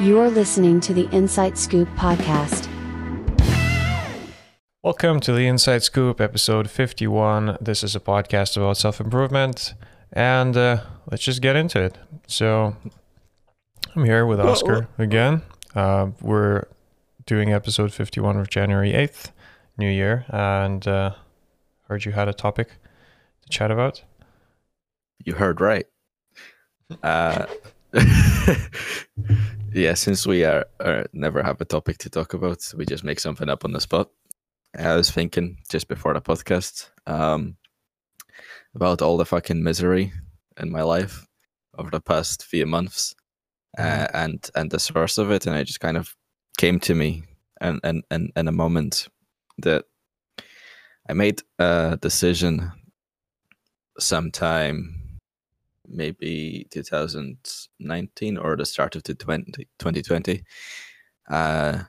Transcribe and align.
You 0.00 0.18
are 0.18 0.30
listening 0.30 0.80
to 0.80 0.94
the 0.94 1.10
Insight 1.10 1.58
Scoop 1.58 1.86
podcast. 1.90 2.66
Welcome 4.82 5.20
to 5.20 5.32
the 5.34 5.46
Inside 5.46 5.82
Scoop, 5.82 6.22
episode 6.22 6.70
51. 6.70 7.58
This 7.60 7.84
is 7.84 7.94
a 7.94 8.00
podcast 8.00 8.56
about 8.56 8.78
self 8.78 8.98
improvement, 8.98 9.74
and 10.10 10.56
uh, 10.56 10.84
let's 11.10 11.22
just 11.22 11.42
get 11.42 11.54
into 11.54 11.82
it. 11.82 11.98
So, 12.26 12.74
I'm 13.94 14.04
here 14.06 14.24
with 14.24 14.40
Oscar 14.40 14.88
again. 14.96 15.42
Uh, 15.74 16.12
we're 16.22 16.64
doing 17.26 17.52
episode 17.52 17.92
51 17.92 18.38
of 18.38 18.48
January 18.48 18.92
8th, 18.92 19.32
New 19.76 19.90
Year, 19.90 20.24
and 20.30 20.88
uh, 20.88 21.12
heard 21.88 22.06
you 22.06 22.12
had 22.12 22.26
a 22.26 22.32
topic 22.32 22.78
to 23.42 23.48
chat 23.50 23.70
about. 23.70 24.02
You 25.22 25.34
heard 25.34 25.60
right. 25.60 25.84
Uh, 27.02 27.44
yeah, 29.72 29.94
since 29.94 30.26
we 30.26 30.44
are, 30.44 30.66
are 30.80 31.06
never 31.12 31.42
have 31.42 31.60
a 31.60 31.64
topic 31.64 31.98
to 31.98 32.10
talk 32.10 32.34
about, 32.34 32.72
we 32.76 32.86
just 32.86 33.04
make 33.04 33.18
something 33.18 33.48
up 33.48 33.64
on 33.64 33.72
the 33.72 33.80
spot. 33.80 34.10
I 34.78 34.94
was 34.94 35.10
thinking 35.10 35.58
just 35.68 35.88
before 35.88 36.14
the 36.14 36.20
podcast 36.20 36.90
um, 37.06 37.56
about 38.74 39.02
all 39.02 39.16
the 39.16 39.26
fucking 39.26 39.62
misery 39.62 40.12
in 40.60 40.70
my 40.70 40.82
life 40.82 41.26
over 41.76 41.90
the 41.90 42.00
past 42.00 42.44
few 42.44 42.66
months, 42.66 43.14
uh, 43.76 44.06
and 44.14 44.48
and 44.54 44.70
the 44.70 44.78
source 44.78 45.18
of 45.18 45.32
it, 45.32 45.46
and 45.46 45.56
it 45.56 45.64
just 45.64 45.80
kind 45.80 45.96
of 45.96 46.14
came 46.58 46.78
to 46.80 46.94
me, 46.94 47.24
and 47.60 47.80
and 47.82 48.04
and 48.12 48.30
in 48.36 48.46
a 48.46 48.52
moment 48.52 49.08
that 49.58 49.84
I 51.08 51.14
made 51.14 51.42
a 51.58 51.98
decision 52.00 52.70
sometime 53.98 54.99
maybe 55.90 56.66
2019 56.70 58.36
or 58.38 58.56
the 58.56 58.66
start 58.66 58.96
of 58.96 59.02
the 59.02 59.14
20, 59.14 59.52
2020 59.78 60.42
uh, 61.30 61.82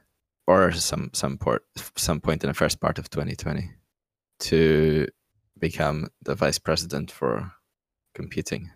or 0.48 0.72
some 0.72 1.10
some 1.14 1.38
port 1.38 1.64
some 1.96 2.20
point 2.20 2.44
in 2.44 2.50
the 2.50 2.54
first 2.54 2.80
part 2.80 2.98
of 3.00 3.10
2020 3.10 3.70
to 4.40 5.08
become 5.60 6.08
the 6.24 6.36
vice 6.36 6.60
president 6.60 7.12
for 7.12 7.52
computing 8.16 8.70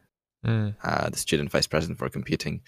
Mm. 0.45 0.75
uh, 0.83 1.09
the 1.09 1.17
student 1.17 1.50
vice 1.50 1.66
president 1.66 1.97
for 1.97 2.07
computing 2.07 2.61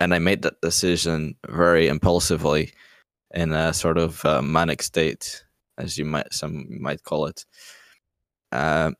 and 0.00 0.14
i 0.14 0.18
made 0.18 0.40
that 0.40 0.58
decision 0.62 1.34
very 1.46 1.86
impulsively 1.86 2.72
in 3.34 3.52
a 3.52 3.74
sort 3.74 3.98
of 3.98 4.24
uh, 4.24 4.40
manic 4.40 4.82
state 4.82 5.44
as 5.76 5.98
you 5.98 6.06
might 6.06 6.32
some 6.32 6.66
might 6.80 7.02
call 7.02 7.26
it 7.26 7.44
uh, 8.52 8.90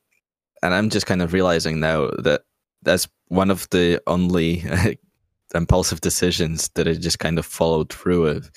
and 0.61 0.73
i'm 0.75 0.91
just 0.91 1.07
kind 1.07 1.23
of 1.23 1.33
realizing 1.33 1.79
now 1.79 2.11
that 2.19 2.43
that's 2.83 3.07
one 3.27 3.51
of 3.51 3.69
the 3.69 4.01
only 4.07 4.63
impulsive 5.55 6.01
decisions 6.01 6.69
that 6.75 6.87
I 6.87 6.93
just 6.93 7.19
kind 7.19 7.39
of 7.39 7.45
followed 7.45 7.91
through 7.91 8.23
with 8.23 8.51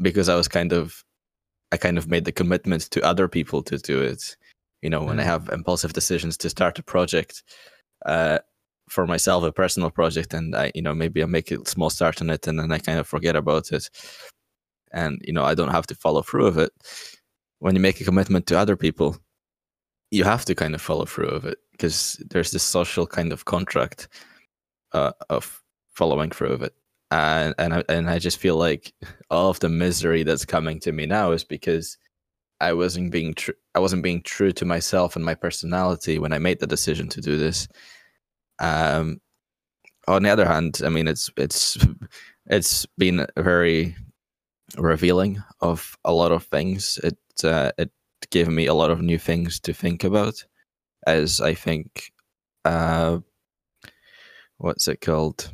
because 0.00 0.28
I 0.28 0.36
was 0.36 0.48
kind 0.48 0.72
of 0.72 1.04
I 1.72 1.76
kind 1.76 1.98
of 1.98 2.08
made 2.08 2.24
the 2.24 2.32
commitment 2.32 2.82
to 2.92 3.02
other 3.04 3.28
people 3.28 3.62
to 3.64 3.78
do 3.78 4.00
it. 4.00 4.36
You 4.82 4.90
know, 4.90 5.02
when 5.02 5.20
I 5.20 5.24
Mm. 5.24 5.26
have 5.26 5.48
impulsive 5.50 5.92
decisions 5.92 6.36
to 6.38 6.50
start 6.50 6.78
a 6.78 6.82
project 6.82 7.42
uh, 8.06 8.38
for 8.88 9.06
myself, 9.06 9.44
a 9.44 9.52
personal 9.52 9.90
project, 9.90 10.34
and 10.34 10.54
I, 10.56 10.72
you 10.74 10.82
know, 10.82 10.94
maybe 10.94 11.22
I 11.22 11.26
make 11.26 11.50
a 11.50 11.64
small 11.68 11.90
start 11.90 12.22
on 12.22 12.30
it 12.30 12.46
and 12.46 12.58
then 12.58 12.72
I 12.72 12.78
kind 12.78 12.98
of 12.98 13.06
forget 13.08 13.36
about 13.36 13.72
it, 13.72 13.90
and 14.92 15.20
you 15.24 15.32
know, 15.32 15.44
I 15.44 15.54
don't 15.54 15.70
have 15.72 15.86
to 15.88 15.94
follow 15.94 16.22
through 16.22 16.46
with 16.46 16.58
it. 16.58 16.72
When 17.58 17.74
you 17.74 17.80
make 17.80 18.00
a 18.00 18.04
commitment 18.04 18.46
to 18.46 18.58
other 18.58 18.76
people, 18.76 19.16
you 20.10 20.24
have 20.24 20.44
to 20.46 20.54
kind 20.54 20.74
of 20.74 20.80
follow 20.80 21.04
through 21.04 21.32
with 21.32 21.46
it 21.46 21.58
because 21.72 22.22
there's 22.30 22.50
this 22.50 22.62
social 22.62 23.06
kind 23.06 23.32
of 23.32 23.44
contract 23.44 24.08
uh, 24.92 25.12
of 25.30 25.62
following 25.90 26.30
through 26.30 26.52
with 26.52 26.62
it. 26.64 26.74
And 27.10 27.54
and 27.58 27.74
I, 27.74 27.84
and 27.88 28.10
I 28.10 28.18
just 28.18 28.38
feel 28.38 28.56
like 28.56 28.92
all 29.30 29.50
of 29.50 29.60
the 29.60 29.68
misery 29.68 30.22
that's 30.22 30.44
coming 30.44 30.80
to 30.80 30.92
me 30.92 31.06
now 31.06 31.32
is 31.32 31.44
because 31.44 31.96
I 32.60 32.72
wasn't 32.72 33.12
being 33.12 33.34
true 33.34 33.54
I 33.74 33.80
wasn't 33.80 34.02
being 34.02 34.22
true 34.22 34.52
to 34.52 34.64
myself 34.64 35.16
and 35.16 35.24
my 35.24 35.34
personality 35.34 36.18
when 36.18 36.32
I 36.32 36.38
made 36.38 36.60
the 36.60 36.66
decision 36.66 37.08
to 37.08 37.20
do 37.20 37.36
this. 37.38 37.68
Um 38.58 39.20
on 40.06 40.22
the 40.22 40.30
other 40.30 40.46
hand 40.46 40.80
I 40.84 40.90
mean 40.90 41.08
it's 41.08 41.30
it's 41.38 41.78
it's 42.46 42.86
been 42.98 43.26
very 43.36 43.96
revealing 44.76 45.42
of 45.60 45.96
a 46.04 46.12
lot 46.12 46.32
of 46.32 46.44
things. 46.44 46.98
It 47.02 47.18
uh, 47.44 47.72
it 47.78 47.90
gave 48.30 48.48
me 48.48 48.66
a 48.66 48.74
lot 48.74 48.90
of 48.90 49.00
new 49.00 49.18
things 49.18 49.60
to 49.60 49.72
think 49.72 50.04
about 50.04 50.44
as 51.06 51.40
I 51.40 51.54
think 51.54 52.12
uh 52.64 53.18
what's 54.58 54.88
it 54.88 55.00
called? 55.00 55.52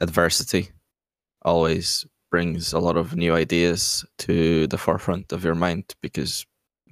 Adversity 0.00 0.70
always 1.42 2.06
brings 2.30 2.72
a 2.72 2.78
lot 2.78 2.96
of 2.96 3.16
new 3.16 3.34
ideas 3.34 4.04
to 4.18 4.66
the 4.66 4.78
forefront 4.78 5.32
of 5.32 5.44
your 5.44 5.54
mind 5.54 5.94
because 6.02 6.46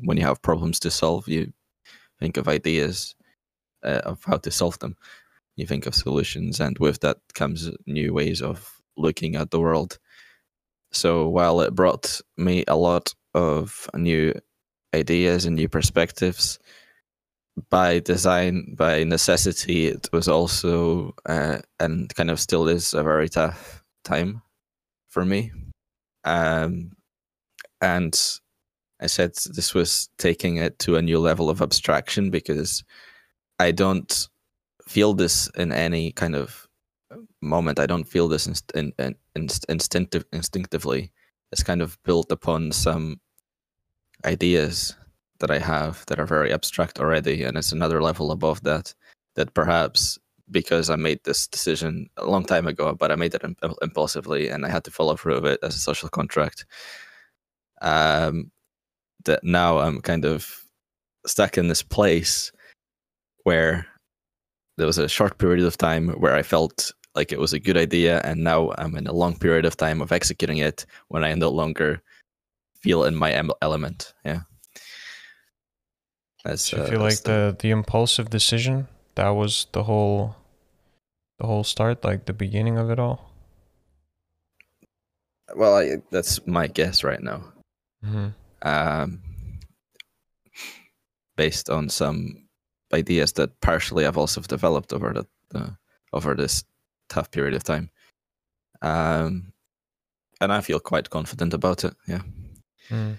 when 0.05 0.17
you 0.17 0.25
have 0.25 0.43
problems 0.43 0.79
to 0.81 0.91
solve 0.91 1.29
you 1.29 1.53
think 2.19 2.37
of 2.37 2.49
ideas 2.49 3.15
uh, 3.83 4.01
of 4.05 4.23
how 4.25 4.37
to 4.37 4.51
solve 4.51 4.79
them. 4.81 4.97
You 5.57 5.67
think 5.67 5.87
of 5.87 5.95
solutions 5.95 6.61
and 6.61 6.79
with 6.79 7.01
that 7.01 7.19
comes 7.35 7.71
new 7.87 8.13
ways 8.13 8.43
of 8.43 8.81
looking 8.97 9.37
at 9.37 9.51
the 9.51 9.61
world. 9.61 9.99
So 10.93 11.29
while 11.29 11.61
it 11.61 11.75
brought 11.75 12.21
me 12.37 12.65
a 12.67 12.77
lot 12.77 13.15
of 13.35 13.89
new 13.95 14.35
ideas 14.95 15.47
and 15.47 15.57
new 15.57 15.69
perspectives 15.69 16.59
by 17.69 17.99
design, 17.99 18.75
by 18.77 19.05
necessity, 19.05 19.89
it 19.89 20.09
was 20.13 20.29
also 20.29 21.15
uh, 21.27 21.59
and 21.79 22.15
kind 22.15 22.31
of 22.31 22.41
still 22.41 22.69
is 22.69 22.95
a 22.95 23.03
very 23.03 23.29
tough 23.29 23.85
time 24.05 24.43
for 25.09 25.25
me. 25.25 25.53
Um, 26.25 26.93
and 27.81 28.19
I 29.01 29.07
said 29.07 29.35
this 29.35 29.75
was 29.75 30.09
taking 30.19 30.57
it 30.57 30.79
to 30.81 30.97
a 30.97 31.03
new 31.03 31.19
level 31.19 31.51
of 31.51 31.63
abstraction 31.63 32.31
because 32.31 32.85
I 33.59 33.73
don't 33.73 34.29
feel 34.87 35.15
this 35.15 35.51
in 35.57 35.73
any 35.73 36.13
kind 36.13 36.35
of 36.35 36.69
moment. 37.41 37.79
I 37.79 37.87
don't 37.87 38.05
feel 38.05 38.29
this 38.29 38.47
inst- 38.47 38.73
in, 38.75 38.93
in, 38.99 39.15
inst- 39.35 39.67
instinctive, 39.69 40.25
instinctively. 40.33 41.13
It's 41.53 41.63
kind 41.63 41.83
of 41.83 41.99
built 42.05 42.31
upon 42.31 42.73
some 42.73 43.21
ideas 44.25 44.95
that 45.41 45.51
I 45.51 45.59
have 45.59 46.05
that 46.07 46.21
are 46.21 46.27
very 46.27 46.53
abstract 46.53 47.01
already, 47.01 47.43
and 47.43 47.57
it's 47.57 47.73
another 47.73 48.03
level 48.03 48.31
above 48.31 48.63
that. 48.63 48.95
That 49.37 49.55
perhaps 49.55 50.19
because 50.51 50.91
I 50.91 50.97
made 50.97 51.21
this 51.25 51.47
decision 51.47 52.09
a 52.17 52.27
long 52.27 52.45
time 52.45 52.67
ago, 52.67 52.95
but 52.95 53.13
I 53.13 53.17
made 53.17 53.35
it 53.35 53.45
imp- 53.45 53.63
impulsively, 53.83 54.49
and 54.49 54.67
I 54.67 54.69
had 54.69 54.85
to 54.85 54.91
follow 54.91 55.17
through 55.17 55.41
with 55.43 55.53
it 55.53 55.61
as 55.63 55.77
a 55.77 55.81
social 55.81 56.09
contract. 56.09 56.67
Um, 57.83 58.51
that 59.25 59.45
now 59.45 59.79
I'm 59.79 60.01
kind 60.01 60.25
of 60.25 60.65
stuck 61.27 61.59
in 61.59 61.69
this 61.69 61.83
place 61.83 62.53
where 63.45 63.87
there 64.77 64.87
was 64.87 64.99
a 64.99 65.09
short 65.09 65.39
period 65.39 65.65
of 65.65 65.77
time 65.77 66.09
where 66.09 66.35
I 66.35 66.43
felt 66.43 66.93
like 67.15 67.33
it 67.33 67.41
was 67.41 67.53
a 67.53 67.61
good 67.61 67.77
idea, 67.77 68.21
and 68.25 68.45
now 68.45 68.73
I'm 68.79 68.97
in 68.97 69.07
a 69.07 69.13
long 69.13 69.37
period 69.37 69.65
of 69.65 69.77
time 69.77 70.01
of 70.01 70.13
executing 70.13 70.59
it 70.59 70.87
when 71.09 71.25
I 71.25 71.35
no 71.35 71.51
longer 71.51 72.03
feel 72.81 73.05
in 73.05 73.15
my 73.15 73.43
element. 73.61 74.15
Yeah. 74.25 74.41
That's, 76.45 76.65
So 76.65 76.79
you 76.79 76.83
uh, 76.83 76.87
feel 76.87 77.01
like 77.01 77.23
the, 77.23 77.57
the 77.59 77.71
impulsive 77.71 78.31
decision 78.31 78.89
that 79.15 79.29
was 79.31 79.67
the 79.73 79.83
whole 79.85 80.37
the 81.39 81.47
whole 81.47 81.65
start, 81.65 82.05
like 82.05 82.27
the 82.27 82.33
beginning 82.33 82.79
of 82.79 82.91
it 82.91 82.99
all. 82.99 83.33
well, 85.57 85.77
I, 85.77 85.97
that's 86.11 86.47
my 86.47 86.67
guess 86.67 87.03
right 87.03 87.23
now. 87.23 87.45
Mm-hmm. 88.05 88.29
Um, 88.63 89.21
based 91.37 91.71
on 91.71 91.89
some 91.89 92.49
ideas 92.93 93.33
that 93.33 93.61
partially 93.61 94.07
I've 94.07 94.19
also 94.19 94.41
developed 94.43 94.93
over 94.93 95.13
the, 95.13 95.27
the 95.51 95.77
over 96.13 96.35
this 96.35 96.65
tough 97.11 97.31
period 97.31 97.55
of 97.55 97.63
time. 97.65 97.91
Um, 98.81 99.53
and 100.41 100.51
I 100.53 100.63
feel 100.63 100.81
quite 100.81 101.11
confident 101.11 101.53
about 101.53 101.85
it. 101.85 101.95
Yeah, 102.09 102.23
Mm. 102.89 103.19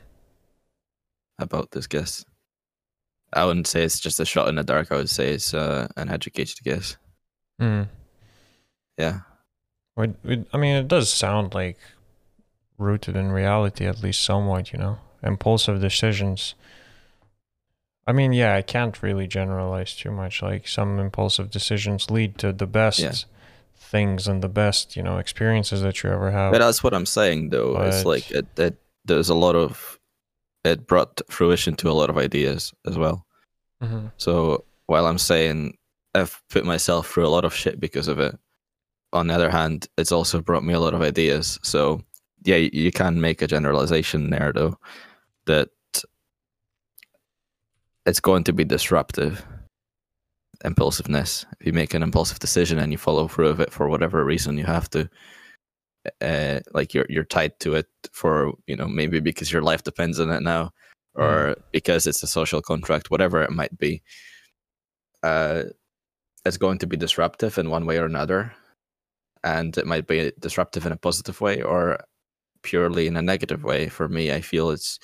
about 1.38 1.69
this 1.71 1.86
guess. 1.88 2.25
I 3.33 3.45
wouldn't 3.45 3.68
say 3.68 3.83
it's 3.83 4.00
just 4.00 4.19
a 4.19 4.25
shot 4.25 4.50
in 4.50 4.56
the 4.56 4.63
dark. 4.63 4.92
I 4.92 4.95
would 4.95 5.10
say 5.10 5.31
it's 5.33 5.54
uh, 5.54 5.88
an 5.95 6.10
educated 6.10 6.57
guess. 6.63 6.98
Mm. 7.62 7.88
Yeah. 8.98 9.19
It, 9.98 10.16
it, 10.25 10.48
I 10.51 10.57
mean, 10.57 10.75
it 10.75 10.88
does 10.88 11.10
sound 11.13 11.54
like 11.54 11.77
rooted 12.77 13.16
in 13.16 13.31
reality, 13.31 13.86
at 13.86 14.04
least 14.04 14.24
somewhat, 14.24 14.74
you 14.74 14.80
know? 14.80 14.98
Impulsive 15.24 15.80
decisions. 15.80 16.56
I 18.07 18.12
mean, 18.12 18.33
yeah, 18.33 18.56
I 18.56 18.63
can't 18.63 19.01
really 19.04 19.27
generalize 19.27 19.95
too 19.95 20.12
much. 20.12 20.42
Like, 20.42 20.68
some 20.68 21.00
impulsive 21.00 21.51
decisions 21.51 22.10
lead 22.10 22.38
to 22.39 22.51
the 22.51 22.68
best 22.68 23.00
Yeah. 23.00 23.13
Things 23.81 24.28
and 24.28 24.42
the 24.42 24.50
best, 24.50 24.95
you 24.95 25.04
know, 25.04 25.18
experiences 25.18 25.81
that 25.81 26.04
you 26.04 26.10
ever 26.10 26.31
have. 26.31 26.51
But 26.54 26.60
that's 26.60 26.83
what 26.83 26.94
I'm 26.94 27.06
saying, 27.06 27.50
though. 27.50 27.81
it's 27.83 28.06
like 28.06 28.30
it, 28.31 28.45
it, 28.57 28.78
there's 29.06 29.30
a 29.30 29.36
lot 29.36 29.56
of 29.56 30.00
it 30.63 30.86
brought 30.88 31.19
fruition 31.30 31.75
to 31.75 31.89
a 31.89 31.94
lot 31.94 32.10
of 32.10 32.18
ideas 32.18 32.74
as 32.86 32.98
well. 32.98 33.25
hmm 33.81 34.07
So 34.18 34.63
while 34.86 35.07
I'm 35.07 35.18
saying 35.18 35.78
I've 36.13 36.42
put 36.50 36.66
myself 36.66 37.10
through 37.10 37.25
a 37.25 37.30
lot 37.36 37.45
of 37.45 37.54
shit 37.56 37.80
because 37.80 38.07
of 38.07 38.19
it, 38.19 38.38
on 39.13 39.28
the 39.28 39.33
other 39.33 39.50
hand, 39.50 39.88
it's 39.98 40.12
also 40.12 40.39
brought 40.42 40.63
me 40.63 40.74
a 40.74 40.80
lot 40.80 40.94
of 40.94 41.01
ideas. 41.01 41.60
So 41.63 42.01
yeah, 42.44 42.57
you, 42.57 42.69
you 42.74 42.92
can 42.92 43.19
make 43.19 43.42
a 43.42 43.48
generalization 43.48 44.30
there 44.30 44.51
though 44.54 44.78
that 45.45 45.69
it's 48.06 48.19
going 48.19 48.44
to 48.45 48.54
be 48.54 48.63
disruptive 48.63 49.45
impulsiveness. 50.66 51.46
If 51.60 51.68
you 51.68 51.74
make 51.74 51.94
an 51.94 52.04
impulsive 52.04 52.40
decision 52.40 52.80
and 52.80 52.92
you 52.92 52.98
follow 52.98 53.28
through 53.28 53.50
with 53.50 53.62
it 53.62 53.74
for 53.74 53.90
whatever 53.90 54.24
reason, 54.24 54.58
you 54.58 54.66
have 54.66 54.90
to. 54.92 55.10
Uh, 56.19 56.60
like 56.74 56.96
you're 56.96 57.06
you're 57.10 57.24
tied 57.24 57.60
to 57.60 57.75
it 57.75 57.88
for 58.12 58.54
you 58.66 58.75
know 58.75 58.88
maybe 58.88 59.19
because 59.19 59.52
your 59.52 59.62
life 59.62 59.84
depends 59.84 60.19
on 60.19 60.31
it 60.31 60.42
now, 60.42 60.72
or 61.13 61.56
mm. 61.56 61.62
because 61.72 62.08
it's 62.08 62.24
a 62.24 62.28
social 62.28 62.60
contract, 62.60 63.12
whatever 63.12 63.44
it 63.44 63.52
might 63.52 63.78
be. 63.78 64.02
Uh, 65.22 65.63
it's 66.44 66.58
going 66.58 66.80
to 66.80 66.88
be 66.88 66.98
disruptive 66.98 67.60
in 67.60 67.69
one 67.69 67.86
way 67.86 68.00
or 68.00 68.06
another, 68.06 68.52
and 69.44 69.78
it 69.78 69.86
might 69.86 70.07
be 70.07 70.31
disruptive 70.40 70.88
in 70.88 70.92
a 70.92 70.98
positive 70.98 71.40
way 71.40 71.62
or 71.62 72.00
purely 72.64 73.06
in 73.06 73.16
a 73.16 73.22
negative 73.22 73.64
way. 73.64 73.88
For 73.88 74.10
me, 74.10 74.31
I 74.31 74.42
feel 74.42 74.72
it's 74.72 74.98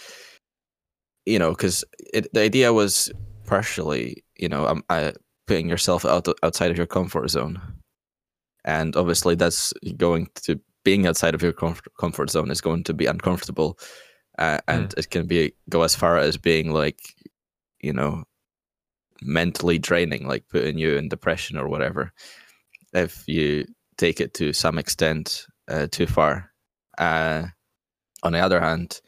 you 1.27 1.37
know 1.37 1.51
because 1.51 1.83
the 2.11 2.41
idea 2.41 2.73
was 2.73 3.11
partially 3.45 4.23
you 4.35 4.49
know 4.49 4.65
I'm, 4.65 4.83
I 4.89 5.13
putting 5.47 5.69
yourself 5.69 6.05
out 6.05 6.27
outside 6.43 6.71
of 6.71 6.77
your 6.77 6.87
comfort 6.87 7.29
zone, 7.29 7.61
and 8.65 8.95
obviously 8.95 9.35
that's 9.35 9.73
going 9.97 10.27
to 10.43 10.59
being 10.83 11.07
outside 11.07 11.35
of 11.35 11.41
your 11.41 11.53
comfort 11.53 11.91
comfort 11.99 12.29
zone 12.29 12.51
is 12.51 12.61
going 12.61 12.83
to 12.83 12.93
be 12.93 13.05
uncomfortable, 13.05 13.77
uh, 14.37 14.59
and 14.67 14.89
mm. 14.89 14.97
it 14.99 15.09
can 15.09 15.27
be 15.27 15.53
go 15.69 15.83
as 15.83 15.95
far 15.95 16.17
as 16.17 16.37
being 16.37 16.71
like, 16.71 16.99
you 17.81 17.93
know, 17.93 18.23
mentally 19.21 19.79
draining, 19.79 20.27
like 20.27 20.47
putting 20.49 20.77
you 20.77 20.95
in 20.95 21.09
depression 21.09 21.57
or 21.57 21.67
whatever, 21.67 22.11
if 22.93 23.27
you 23.27 23.65
take 23.97 24.21
it 24.21 24.33
to 24.35 24.53
some 24.53 24.77
extent 24.77 25.45
uh, 25.67 25.87
too 25.91 26.07
far. 26.07 26.51
Uh, 26.97 27.47
on 28.23 28.33
the 28.33 28.39
other 28.39 28.59
hand, 28.59 29.01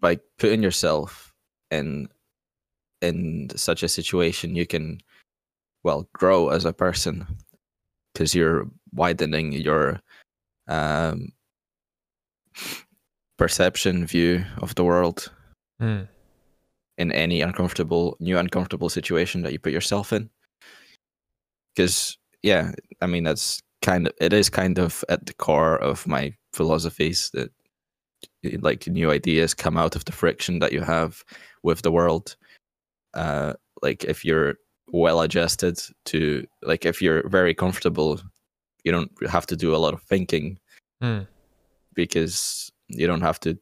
by 0.00 0.18
putting 0.38 0.62
yourself 0.62 1.32
in 1.70 2.08
in 3.00 3.48
such 3.54 3.82
a 3.82 3.88
situation, 3.88 4.54
you 4.54 4.66
can 4.66 4.98
well 5.84 6.08
grow 6.12 6.48
as 6.48 6.64
a 6.64 6.72
person 6.72 7.26
because 8.12 8.34
you're 8.34 8.66
widening 8.92 9.52
your 9.52 10.00
um, 10.66 11.32
perception 13.36 14.06
view 14.06 14.44
of 14.58 14.74
the 14.74 14.84
world 14.84 15.32
mm. 15.80 16.06
in 16.98 17.12
any 17.12 17.40
uncomfortable 17.40 18.16
new 18.20 18.36
uncomfortable 18.36 18.88
situation 18.88 19.42
that 19.42 19.52
you 19.52 19.58
put 19.58 19.72
yourself 19.72 20.12
in 20.12 20.28
because 21.74 22.18
yeah 22.42 22.72
i 23.00 23.06
mean 23.06 23.24
that's 23.24 23.62
kind 23.80 24.08
of 24.08 24.12
it 24.20 24.32
is 24.32 24.50
kind 24.50 24.78
of 24.78 25.04
at 25.08 25.24
the 25.26 25.34
core 25.34 25.76
of 25.76 26.06
my 26.06 26.34
philosophies 26.52 27.30
that 27.32 27.50
like 28.60 28.86
new 28.88 29.10
ideas 29.10 29.54
come 29.54 29.76
out 29.76 29.94
of 29.94 30.04
the 30.04 30.12
friction 30.12 30.58
that 30.58 30.72
you 30.72 30.80
have 30.80 31.22
with 31.62 31.82
the 31.82 31.92
world 31.92 32.36
uh 33.14 33.52
like 33.82 34.04
if 34.04 34.24
you're 34.24 34.56
well 34.92 35.20
adjusted 35.20 35.78
to 36.04 36.46
like 36.62 36.86
if 36.86 37.02
you're 37.02 37.28
very 37.28 37.54
comfortable 37.54 38.20
you 38.84 38.92
don't 38.92 39.10
have 39.28 39.46
to 39.46 39.56
do 39.56 39.74
a 39.74 39.78
lot 39.84 39.94
of 39.94 40.02
thinking 40.02 40.58
mm. 41.02 41.26
because 41.94 42.70
you 42.88 43.06
don't 43.06 43.20
have 43.20 43.38
to 43.40 43.58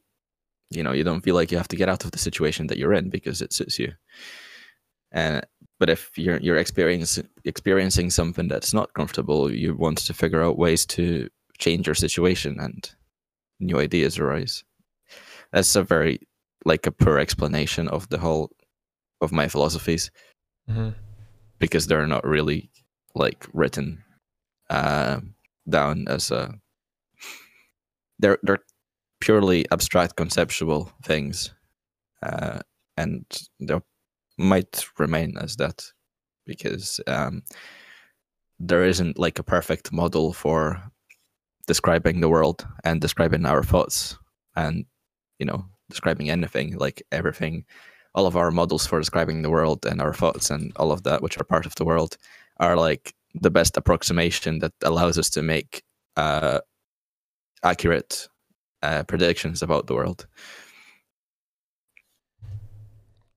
you 0.70 0.82
know 0.82 0.92
you 0.92 1.04
don't 1.04 1.22
feel 1.22 1.34
like 1.34 1.50
you 1.50 1.56
have 1.58 1.68
to 1.68 1.76
get 1.76 1.88
out 1.88 2.04
of 2.04 2.10
the 2.10 2.18
situation 2.18 2.66
that 2.66 2.78
you're 2.78 2.92
in 2.92 3.10
because 3.10 3.42
it 3.42 3.52
suits 3.52 3.78
you. 3.78 3.92
And 5.12 5.44
but 5.78 5.90
if 5.90 6.10
you're 6.16 6.38
you're 6.38 6.56
experiencing 6.56 7.28
experiencing 7.44 8.10
something 8.10 8.48
that's 8.48 8.74
not 8.74 8.92
comfortable 8.94 9.52
you 9.52 9.74
want 9.74 9.98
to 9.98 10.14
figure 10.14 10.42
out 10.42 10.58
ways 10.58 10.84
to 10.86 11.28
change 11.58 11.86
your 11.86 11.94
situation 11.94 12.58
and 12.60 12.90
new 13.60 13.78
ideas 13.78 14.18
arise. 14.18 14.64
That's 15.52 15.76
a 15.76 15.82
very 15.82 16.20
like 16.64 16.86
a 16.86 16.92
poor 16.92 17.18
explanation 17.18 17.88
of 17.88 18.08
the 18.08 18.18
whole 18.18 18.50
of 19.20 19.32
my 19.32 19.48
philosophies. 19.48 20.10
Mm-hmm 20.68 21.05
because 21.58 21.86
they're 21.86 22.06
not 22.06 22.24
really 22.26 22.70
like 23.14 23.46
written 23.52 24.02
uh, 24.70 25.20
down 25.68 26.06
as 26.08 26.30
a 26.30 26.54
they're 28.18 28.38
they're 28.42 28.62
purely 29.20 29.64
abstract 29.70 30.16
conceptual 30.16 30.92
things 31.02 31.54
uh, 32.22 32.60
and 32.96 33.24
they 33.60 33.78
might 34.38 34.84
remain 34.98 35.36
as 35.38 35.56
that 35.56 35.84
because 36.46 37.00
um, 37.06 37.42
there 38.58 38.84
isn't 38.84 39.18
like 39.18 39.38
a 39.38 39.42
perfect 39.44 39.92
model 39.92 40.32
for 40.32 40.82
describing 41.66 42.20
the 42.20 42.28
world 42.28 42.66
and 42.84 43.00
describing 43.00 43.44
our 43.44 43.62
thoughts 43.62 44.16
and 44.54 44.84
you 45.38 45.46
know 45.46 45.64
describing 45.90 46.30
anything 46.30 46.76
like 46.76 47.02
everything 47.12 47.64
all 48.16 48.26
of 48.26 48.36
our 48.36 48.50
models 48.50 48.86
for 48.86 48.98
describing 48.98 49.42
the 49.42 49.50
world 49.50 49.84
and 49.84 50.00
our 50.00 50.14
thoughts 50.14 50.50
and 50.50 50.72
all 50.76 50.90
of 50.90 51.02
that, 51.02 51.22
which 51.22 51.38
are 51.38 51.44
part 51.44 51.66
of 51.66 51.74
the 51.74 51.84
world, 51.84 52.16
are 52.58 52.74
like 52.74 53.14
the 53.34 53.50
best 53.50 53.76
approximation 53.76 54.58
that 54.60 54.72
allows 54.82 55.18
us 55.18 55.28
to 55.30 55.42
make 55.42 55.82
uh, 56.16 56.58
accurate 57.62 58.28
uh, 58.82 59.02
predictions 59.04 59.62
about 59.62 59.86
the 59.86 59.94
world. 59.94 60.26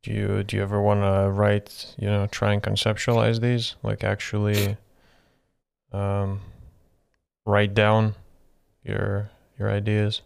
Do 0.02 0.14
you 0.14 0.44
do 0.44 0.56
you 0.56 0.64
ever 0.64 0.82
want 0.82 1.02
to 1.02 1.30
write? 1.30 1.94
You 1.98 2.08
know, 2.08 2.26
try 2.28 2.54
and 2.54 2.64
conceptualize 2.64 3.42
these, 3.42 3.76
like 3.84 4.06
actually 4.06 4.78
um, 5.92 6.40
write 7.46 7.74
down 7.74 8.16
your 8.82 9.30
your 9.58 9.70
ideas. 9.70 10.22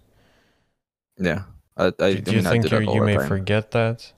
Yeah, 1.17 1.43
I, 1.75 1.87
I, 1.99 2.13
do, 2.13 2.21
do 2.21 2.31
you 2.33 2.41
think 2.43 2.69
you, 2.69 2.79
you 2.81 3.01
may 3.01 3.17
time. 3.17 3.27
forget 3.27 3.71
that? 3.71 4.13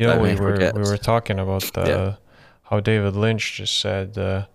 You 0.00 0.06
know, 0.06 0.18
we 0.18 0.34
were 0.34 0.72
we 0.74 0.80
were 0.80 0.96
talking 0.96 1.38
about 1.38 1.74
the, 1.74 1.86
yeah. 1.86 2.14
how 2.62 2.80
David 2.80 3.16
Lynch 3.16 3.58
just 3.58 3.80
said 3.80 4.16
uh, 4.16 4.46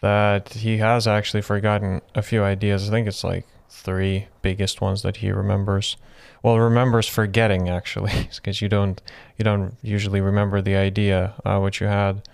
that 0.00 0.48
he 0.48 0.78
has 0.78 1.06
actually 1.06 1.42
forgotten 1.42 2.00
a 2.14 2.22
few 2.22 2.42
ideas. 2.42 2.88
I 2.88 2.90
think 2.90 3.06
it's 3.06 3.22
like 3.22 3.46
three 3.68 4.28
biggest 4.40 4.80
ones 4.80 5.02
that 5.02 5.18
he 5.18 5.30
remembers. 5.30 5.98
Well, 6.42 6.58
remembers 6.58 7.06
forgetting 7.06 7.68
actually, 7.68 8.30
because 8.34 8.62
you 8.62 8.70
don't 8.70 9.02
you 9.36 9.44
don't 9.44 9.76
usually 9.82 10.22
remember 10.22 10.62
the 10.62 10.76
idea 10.76 11.34
uh, 11.44 11.58
which 11.60 11.82
you 11.82 11.88
had. 11.88 12.26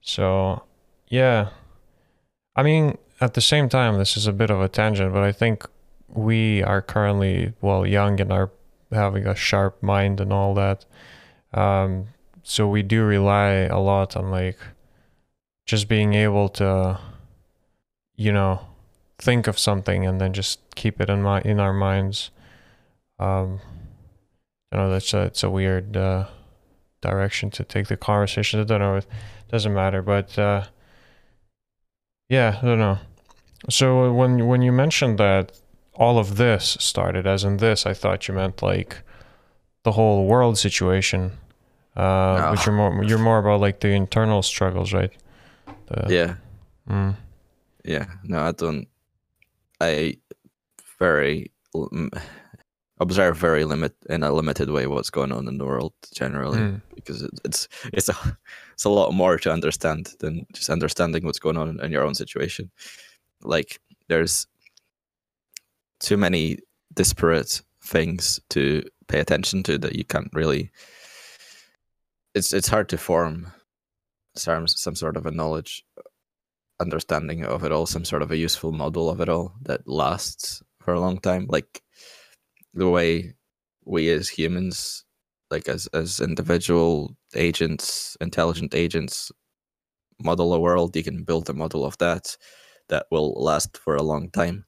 So, 0.00 0.64
yeah, 1.06 1.50
I 2.56 2.64
mean, 2.64 2.98
at 3.20 3.34
the 3.34 3.40
same 3.40 3.68
time, 3.68 3.96
this 3.96 4.16
is 4.16 4.26
a 4.26 4.32
bit 4.32 4.50
of 4.50 4.60
a 4.60 4.68
tangent, 4.68 5.12
but 5.12 5.22
I 5.22 5.30
think 5.30 5.64
we 6.08 6.64
are 6.64 6.82
currently 6.82 7.52
well 7.60 7.86
young 7.86 8.20
and 8.20 8.32
are 8.32 8.50
having 8.90 9.28
a 9.28 9.36
sharp 9.36 9.80
mind 9.84 10.18
and 10.18 10.32
all 10.32 10.52
that 10.54 10.84
um, 11.52 12.08
so 12.42 12.68
we 12.68 12.82
do 12.82 13.04
rely 13.04 13.50
a 13.66 13.78
lot 13.78 14.16
on 14.16 14.30
like 14.30 14.58
just 15.66 15.88
being 15.88 16.14
able 16.14 16.48
to, 16.48 16.98
you 18.16 18.32
know, 18.32 18.66
think 19.18 19.46
of 19.46 19.58
something 19.58 20.06
and 20.06 20.20
then 20.20 20.32
just 20.32 20.60
keep 20.74 21.00
it 21.00 21.10
in 21.10 21.22
my 21.22 21.40
in 21.42 21.60
our 21.60 21.72
minds. 21.72 22.30
Um, 23.18 23.60
you 24.72 24.78
know, 24.78 24.90
that's 24.90 25.12
a 25.14 25.22
it's 25.22 25.42
a 25.42 25.50
weird 25.50 25.96
uh, 25.96 26.26
direction 27.00 27.50
to 27.50 27.64
take 27.64 27.88
the 27.88 27.96
conversation. 27.96 28.60
I 28.60 28.64
don't 28.64 28.80
know. 28.80 28.96
It 28.96 29.06
doesn't 29.50 29.74
matter, 29.74 30.02
but 30.02 30.38
uh, 30.38 30.64
yeah, 32.28 32.58
I 32.62 32.64
don't 32.64 32.78
know. 32.78 32.98
So 33.68 34.12
when 34.12 34.46
when 34.46 34.62
you 34.62 34.72
mentioned 34.72 35.18
that 35.18 35.52
all 35.94 36.18
of 36.18 36.36
this 36.36 36.76
started, 36.80 37.26
as 37.26 37.44
in 37.44 37.58
this, 37.58 37.84
I 37.84 37.92
thought 37.92 38.26
you 38.26 38.34
meant 38.34 38.62
like 38.62 39.02
the 39.82 39.92
whole 39.92 40.26
world 40.26 40.58
situation, 40.58 41.32
uh, 41.96 42.02
no. 42.40 42.50
which 42.52 42.66
you're 42.66 42.74
more 42.74 43.04
you're 43.04 43.18
more 43.18 43.38
about 43.38 43.60
like 43.60 43.80
the 43.80 43.88
internal 43.88 44.42
struggles, 44.42 44.92
right? 44.92 45.12
The, 45.86 46.06
yeah. 46.08 46.34
Mm. 46.88 47.16
Yeah. 47.84 48.06
No, 48.24 48.40
I 48.40 48.52
don't. 48.52 48.88
I 49.80 50.16
very 50.98 51.50
observe 53.00 53.36
very 53.36 53.64
limit 53.64 53.94
in 54.10 54.22
a 54.22 54.30
limited 54.30 54.68
way 54.70 54.86
what's 54.86 55.08
going 55.08 55.32
on 55.32 55.48
in 55.48 55.56
the 55.56 55.64
world 55.64 55.94
generally 56.14 56.58
mm. 56.58 56.82
because 56.94 57.22
it, 57.22 57.30
it's 57.44 57.66
it's 57.92 58.08
a 58.10 58.36
it's 58.74 58.84
a 58.84 58.90
lot 58.90 59.12
more 59.12 59.38
to 59.38 59.50
understand 59.50 60.14
than 60.20 60.46
just 60.52 60.68
understanding 60.68 61.24
what's 61.24 61.38
going 61.38 61.56
on 61.56 61.68
in, 61.68 61.80
in 61.80 61.90
your 61.90 62.04
own 62.04 62.14
situation. 62.14 62.70
Like 63.42 63.80
there's 64.08 64.46
too 66.00 66.16
many 66.16 66.58
disparate 66.94 67.62
things 67.82 68.40
to 68.50 68.82
pay 69.10 69.20
attention 69.20 69.62
to 69.62 69.76
that 69.78 69.96
you 69.96 70.04
can't 70.04 70.30
really 70.32 70.70
it's 72.34 72.52
it's 72.52 72.68
hard 72.68 72.88
to 72.88 72.96
form 72.96 73.52
some 74.36 74.68
some 74.68 74.94
sort 74.94 75.16
of 75.16 75.26
a 75.26 75.30
knowledge 75.30 75.84
understanding 76.80 77.44
of 77.44 77.64
it 77.64 77.72
all 77.72 77.86
some 77.86 78.04
sort 78.04 78.22
of 78.22 78.30
a 78.30 78.36
useful 78.36 78.72
model 78.72 79.10
of 79.10 79.20
it 79.20 79.28
all 79.28 79.52
that 79.62 79.86
lasts 79.86 80.62
for 80.80 80.94
a 80.94 81.00
long 81.00 81.18
time 81.18 81.46
like 81.48 81.82
the 82.74 82.88
way 82.88 83.34
we 83.84 84.08
as 84.08 84.28
humans 84.28 85.04
like 85.50 85.68
as 85.68 85.88
as 85.92 86.20
individual 86.20 87.16
agents 87.34 88.16
intelligent 88.20 88.74
agents 88.74 89.32
model 90.22 90.54
a 90.54 90.60
world 90.60 90.96
you 90.96 91.02
can 91.02 91.24
build 91.24 91.50
a 91.50 91.52
model 91.52 91.84
of 91.84 91.98
that 91.98 92.36
that 92.88 93.06
will 93.10 93.32
last 93.34 93.76
for 93.76 93.96
a 93.96 94.02
long 94.02 94.30
time 94.30 94.64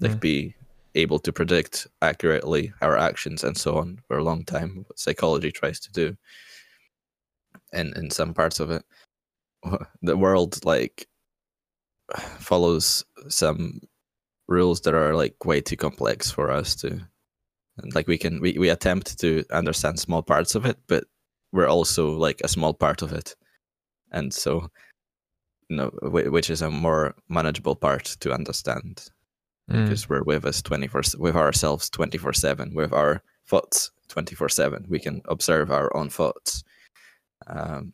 like 0.00 0.12
Mm. 0.12 0.20
be 0.20 0.54
able 0.94 1.18
to 1.20 1.32
predict 1.32 1.86
accurately 2.02 2.72
our 2.80 2.96
actions 2.96 3.44
and 3.44 3.56
so 3.56 3.76
on 3.78 4.00
for 4.06 4.18
a 4.18 4.24
long 4.24 4.44
time 4.44 4.84
what 4.86 4.98
psychology 4.98 5.52
tries 5.52 5.80
to 5.80 5.92
do 5.92 6.16
and 7.72 7.96
in 7.96 8.10
some 8.10 8.34
parts 8.34 8.60
of 8.60 8.70
it. 8.70 8.84
The 10.02 10.16
world 10.16 10.64
like 10.64 11.06
follows 12.38 13.04
some 13.28 13.80
rules 14.46 14.80
that 14.82 14.94
are 14.94 15.14
like 15.14 15.44
way 15.44 15.60
too 15.60 15.76
complex 15.76 16.30
for 16.30 16.50
us 16.50 16.74
to 16.76 17.00
and 17.78 17.94
like 17.94 18.08
we 18.08 18.18
can 18.18 18.40
we, 18.40 18.56
we 18.58 18.70
attempt 18.70 19.18
to 19.20 19.44
understand 19.52 20.00
small 20.00 20.22
parts 20.22 20.54
of 20.54 20.64
it 20.64 20.78
but 20.86 21.04
we're 21.52 21.68
also 21.68 22.12
like 22.16 22.40
a 22.44 22.48
small 22.48 22.74
part 22.74 23.02
of 23.02 23.12
it. 23.12 23.34
And 24.12 24.32
so 24.32 24.68
you 25.68 25.76
know 25.76 25.90
which 26.02 26.50
is 26.50 26.62
a 26.62 26.70
more 26.70 27.14
manageable 27.28 27.76
part 27.76 28.04
to 28.20 28.32
understand 28.32 29.08
Mm. 29.68 29.84
because 29.84 30.08
we're 30.08 30.22
with 30.22 30.44
us 30.46 30.62
24 30.62 31.00
s- 31.00 31.14
with 31.16 31.36
ourselves 31.36 31.90
24 31.90 32.32
7 32.32 32.72
with 32.74 32.92
our 32.92 33.22
thoughts 33.46 33.90
24 34.08 34.48
7 34.48 34.86
we 34.88 34.98
can 34.98 35.20
observe 35.26 35.70
our 35.70 35.94
own 35.96 36.08
thoughts 36.08 36.64
um 37.46 37.92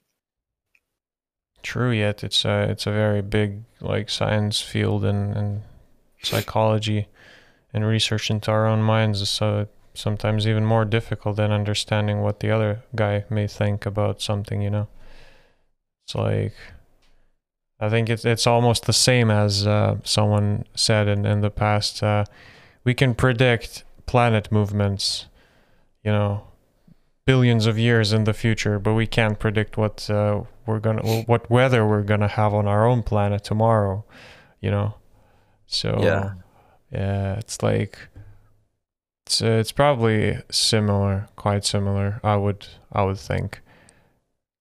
True, 1.62 1.92
yet 1.92 2.22
it's 2.22 2.44
a 2.44 2.68
it's 2.70 2.86
a 2.86 2.92
very 2.92 3.22
big 3.22 3.62
like 3.80 4.10
science 4.10 4.60
field 4.60 5.02
and, 5.04 5.34
and 5.34 5.62
psychology 6.22 7.08
and 7.72 7.86
research 7.86 8.30
into 8.30 8.50
our 8.50 8.66
own 8.66 8.82
minds 8.82 9.22
is 9.22 9.30
so 9.30 9.66
sometimes 9.94 10.46
even 10.46 10.66
more 10.66 10.84
difficult 10.84 11.36
than 11.36 11.50
understanding 11.50 12.20
what 12.20 12.40
the 12.40 12.50
other 12.50 12.82
guy 12.94 13.24
may 13.30 13.46
think 13.46 13.86
about 13.86 14.20
something, 14.20 14.60
you 14.60 14.68
know. 14.70 14.88
It's 16.06 16.14
like 16.14 16.52
I 17.86 17.90
think 17.90 18.08
it's 18.10 18.24
it's 18.24 18.46
almost 18.46 18.86
the 18.86 18.92
same 18.92 19.30
as 19.30 19.66
uh, 19.66 19.96
someone 20.04 20.64
said 20.74 21.08
in, 21.08 21.24
in 21.26 21.40
the 21.40 21.50
past. 21.50 22.02
Uh, 22.02 22.24
we 22.84 22.94
can 22.94 23.14
predict 23.14 23.84
planet 24.06 24.50
movements, 24.52 25.26
you 26.02 26.12
know, 26.12 26.42
billions 27.26 27.66
of 27.66 27.78
years 27.78 28.12
in 28.12 28.24
the 28.24 28.34
future, 28.34 28.78
but 28.78 28.94
we 28.94 29.06
can't 29.06 29.38
predict 29.38 29.76
what 29.76 30.08
uh, 30.10 30.42
we're 30.66 30.80
gonna 30.80 31.02
what 31.26 31.50
weather 31.50 31.86
we're 31.86 32.02
gonna 32.02 32.28
have 32.28 32.54
on 32.54 32.66
our 32.66 32.86
own 32.86 33.02
planet 33.02 33.44
tomorrow. 33.44 34.04
You 34.60 34.70
know, 34.70 34.94
so 35.66 35.98
Yeah. 36.00 36.32
yeah, 36.90 37.34
it's 37.38 37.62
like 37.62 37.98
it's 39.26 39.42
uh, 39.42 39.46
it's 39.60 39.72
probably 39.72 40.38
similar, 40.50 41.28
quite 41.36 41.64
similar. 41.64 42.20
I 42.22 42.36
would 42.36 42.66
I 42.92 43.02
would 43.04 43.18
think, 43.18 43.60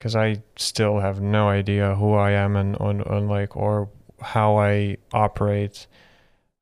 because 0.04 0.18
I 0.18 0.44
still 0.58 1.00
have 1.00 1.22
no 1.22 1.48
idea 1.48 1.96
who 1.96 2.14
I 2.14 2.32
am 2.32 2.58
and 2.58 2.76
on 2.76 3.04
on 3.04 3.30
like 3.30 3.56
or 3.56 3.88
how 4.22 4.58
I 4.58 4.98
operate. 5.14 5.88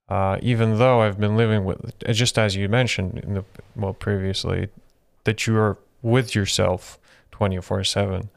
Uh, 0.07 0.37
even 0.43 0.77
though 0.77 1.01
I've 1.01 1.19
been 1.19 1.35
living 1.37 1.65
with, 1.65 1.91
uh, 2.07 2.13
just 2.13 2.37
as 2.37 2.55
you 2.55 2.69
mentioned 2.69 3.17
in 3.17 3.33
the 3.33 3.43
well 3.75 3.93
previously, 3.93 4.67
that 5.23 5.47
you 5.47 5.57
are 5.57 5.79
with 6.03 6.35
yourself 6.35 6.99
24 7.31 7.83
7 7.83 8.29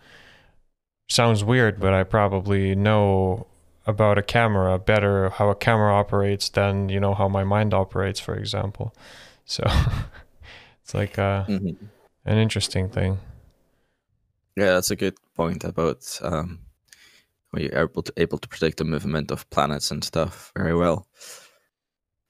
sounds 1.08 1.42
weird 1.42 1.80
but 1.80 1.94
i 1.94 2.02
probably 2.02 2.74
know 2.74 3.46
about 3.86 4.18
a 4.18 4.22
camera 4.22 4.78
better 4.78 5.30
how 5.30 5.48
a 5.48 5.54
camera 5.54 5.94
operates 5.94 6.50
than 6.50 6.90
you 6.90 7.00
know 7.00 7.14
how 7.14 7.26
my 7.26 7.42
mind 7.42 7.72
operates 7.72 8.20
for 8.20 8.34
example 8.34 8.94
so 9.46 9.64
it's 10.82 10.92
like 10.92 11.18
uh, 11.18 11.46
mhm. 11.46 11.74
an 12.26 12.36
interesting 12.36 12.90
thing 12.90 13.18
yeah 14.56 14.72
that's 14.74 14.90
a 14.90 14.96
good 14.96 15.14
point 15.34 15.64
about 15.64 16.18
um 16.22 16.58
when 17.50 17.62
you're 17.62 17.78
able 17.78 18.02
to 18.02 18.12
able 18.16 18.38
to 18.38 18.48
predict 18.48 18.78
the 18.78 18.84
movement 18.84 19.30
of 19.30 19.48
planets 19.50 19.90
and 19.90 20.02
stuff 20.02 20.52
very 20.56 20.74
well. 20.74 21.06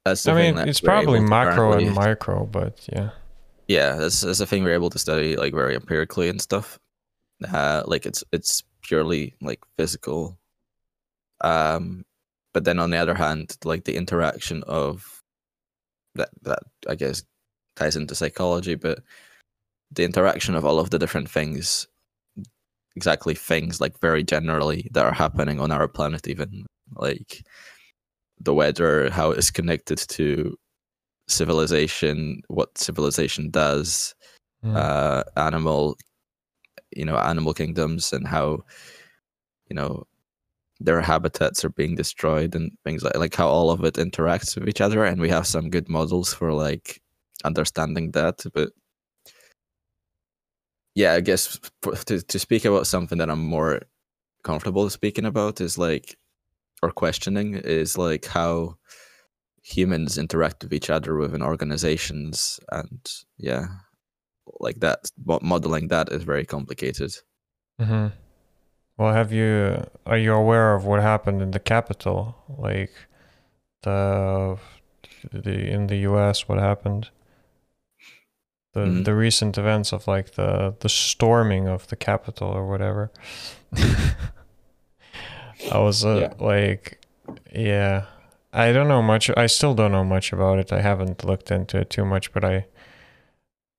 That's 0.04 0.26
i 0.28 0.34
mean 0.34 0.58
it's 0.68 0.80
probably 0.80 1.20
macro 1.20 1.54
currently- 1.56 1.86
and 1.86 1.94
micro 1.94 2.44
but 2.46 2.86
yeah. 2.92 3.10
Yeah 3.68 3.96
that's, 3.96 4.20
that's 4.20 4.40
a 4.40 4.46
thing 4.46 4.62
we're 4.64 4.74
able 4.74 4.90
to 4.90 4.98
study 4.98 5.36
like 5.36 5.54
very 5.54 5.74
empirically 5.74 6.28
and 6.28 6.40
stuff. 6.40 6.78
Uh 7.52 7.82
like 7.86 8.04
it's 8.04 8.22
it's 8.32 8.62
purely 8.82 9.34
like 9.40 9.60
physical. 9.78 10.38
Um 11.40 12.04
but 12.52 12.64
then 12.64 12.78
on 12.78 12.90
the 12.90 12.98
other 12.98 13.14
hand 13.14 13.56
like 13.64 13.84
the 13.84 13.96
interaction 13.96 14.62
of 14.64 15.22
that 16.14 16.28
that 16.42 16.60
i 16.86 16.94
guess 16.94 17.24
ties 17.74 17.96
into 17.96 18.14
psychology 18.14 18.76
but 18.76 19.00
the 19.90 20.04
interaction 20.04 20.54
of 20.54 20.64
all 20.64 20.78
of 20.78 20.90
the 20.90 20.98
different 20.98 21.28
things 21.28 21.88
exactly 22.96 23.34
things 23.34 23.80
like 23.80 23.98
very 24.00 24.22
generally 24.22 24.88
that 24.92 25.04
are 25.04 25.12
happening 25.14 25.60
on 25.60 25.70
our 25.72 25.88
planet 25.88 26.28
even 26.28 26.64
like 26.96 27.42
the 28.40 28.54
weather 28.54 29.10
how 29.10 29.30
it's 29.30 29.50
connected 29.50 29.98
to 29.98 30.56
civilization 31.28 32.42
what 32.48 32.76
civilization 32.78 33.50
does 33.50 34.14
Mm. 34.64 34.76
uh 34.76 35.22
animal 35.36 35.94
you 36.96 37.04
know 37.04 37.16
animal 37.18 37.52
kingdoms 37.52 38.14
and 38.14 38.26
how 38.26 38.64
you 39.68 39.76
know 39.76 40.04
their 40.80 41.00
habitats 41.00 41.64
are 41.64 41.70
being 41.70 41.94
destroyed 41.96 42.54
and 42.54 42.72
things 42.84 43.02
like 43.04 43.16
like 43.16 43.34
how 43.34 43.48
all 43.48 43.70
of 43.70 43.84
it 43.84 43.94
interacts 43.94 44.56
with 44.56 44.68
each 44.68 44.80
other 44.80 45.04
and 45.04 45.20
we 45.20 45.28
have 45.28 45.46
some 45.46 45.70
good 45.70 45.88
models 45.88 46.32
for 46.34 46.52
like 46.52 47.00
understanding 47.44 48.10
that 48.12 48.42
but 48.54 48.70
yeah 50.94 51.12
i 51.12 51.20
guess 51.20 51.58
to, 52.06 52.20
to 52.20 52.38
speak 52.38 52.64
about 52.64 52.86
something 52.86 53.18
that 53.18 53.30
i'm 53.30 53.44
more 53.44 53.80
comfortable 54.42 54.88
speaking 54.90 55.24
about 55.24 55.60
is 55.60 55.78
like 55.78 56.16
or 56.82 56.90
questioning 56.90 57.54
is 57.54 57.96
like 57.96 58.26
how 58.26 58.76
humans 59.62 60.18
interact 60.18 60.62
with 60.62 60.72
each 60.72 60.90
other 60.90 61.16
within 61.16 61.42
organizations 61.42 62.60
and 62.70 63.00
yeah 63.38 63.66
like 64.60 64.80
that 64.80 65.10
mo- 65.24 65.40
modeling 65.42 65.88
that 65.88 66.12
is 66.12 66.22
very 66.22 66.44
complicated 66.44 67.10
mm-hmm. 67.80 68.08
Well, 68.96 69.12
have 69.12 69.32
you 69.32 69.84
are 70.06 70.18
you 70.18 70.32
aware 70.32 70.74
of 70.74 70.84
what 70.84 71.00
happened 71.02 71.42
in 71.42 71.50
the 71.50 71.58
Capitol? 71.58 72.36
Like 72.48 72.92
the 73.82 74.56
the 75.32 75.68
in 75.68 75.88
the 75.88 75.96
U.S. 76.10 76.48
What 76.48 76.58
happened? 76.58 77.10
The 78.74 78.80
Mm. 78.80 79.04
the 79.04 79.14
recent 79.14 79.56
events 79.58 79.92
of 79.92 80.06
like 80.08 80.32
the 80.32 80.74
the 80.80 80.88
storming 80.88 81.68
of 81.68 81.86
the 81.88 81.96
Capitol 81.96 82.48
or 82.48 82.66
whatever. 82.66 83.10
I 85.72 85.78
was 85.78 86.04
uh, 86.04 86.16
Yeah. 86.20 86.32
like, 86.44 86.98
yeah, 87.52 88.04
I 88.52 88.72
don't 88.72 88.88
know 88.88 89.02
much. 89.02 89.30
I 89.36 89.46
still 89.46 89.74
don't 89.74 89.92
know 89.92 90.04
much 90.04 90.32
about 90.32 90.58
it. 90.58 90.72
I 90.72 90.80
haven't 90.80 91.24
looked 91.24 91.50
into 91.50 91.78
it 91.78 91.90
too 91.90 92.04
much, 92.04 92.32
but 92.32 92.44
I 92.44 92.66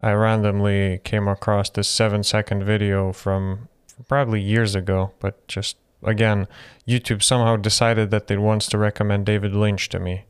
I 0.01 0.11
randomly 0.13 0.99
came 1.03 1.27
across 1.27 1.69
this 1.69 1.87
seven 1.87 2.23
second 2.23 2.63
video 2.63 3.11
from 3.11 3.67
probably 4.07 4.41
years 4.41 4.75
ago, 4.75 5.11
but 5.19 5.47
just 5.47 5.77
again, 6.03 6.47
YouTube 6.87 7.23
somehow 7.23 7.55
decided 7.55 8.11
that 8.11 8.29
it 8.29 8.39
wants 8.39 8.67
to 8.67 8.77
recommend 8.77 9.25
David 9.25 9.53
Lynch 9.55 9.89
to 9.89 9.99
me 9.99 10.25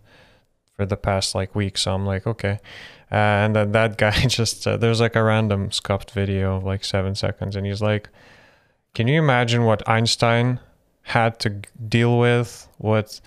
for 0.75 0.85
the 0.85 0.97
past 0.97 1.35
like 1.35 1.55
week. 1.55 1.77
So 1.77 1.93
I'm 1.93 2.05
like, 2.05 2.27
okay. 2.27 2.59
Uh, 3.11 3.15
and 3.15 3.55
then 3.55 3.71
that 3.71 3.97
guy 3.99 4.11
just, 4.27 4.65
uh, 4.67 4.77
there's 4.77 5.01
like 5.01 5.15
a 5.15 5.23
random 5.23 5.71
scuffed 5.71 6.11
video 6.11 6.57
of 6.57 6.63
like 6.63 6.83
seven 6.83 7.15
seconds. 7.15 7.55
And 7.55 7.65
he's 7.65 7.81
like, 7.81 8.09
can 8.93 9.07
you 9.07 9.21
imagine 9.21 9.63
what 9.65 9.87
Einstein 9.87 10.59
had 11.03 11.39
to 11.41 11.61
deal 11.87 12.17
with? 12.17 12.67
What 12.77 13.19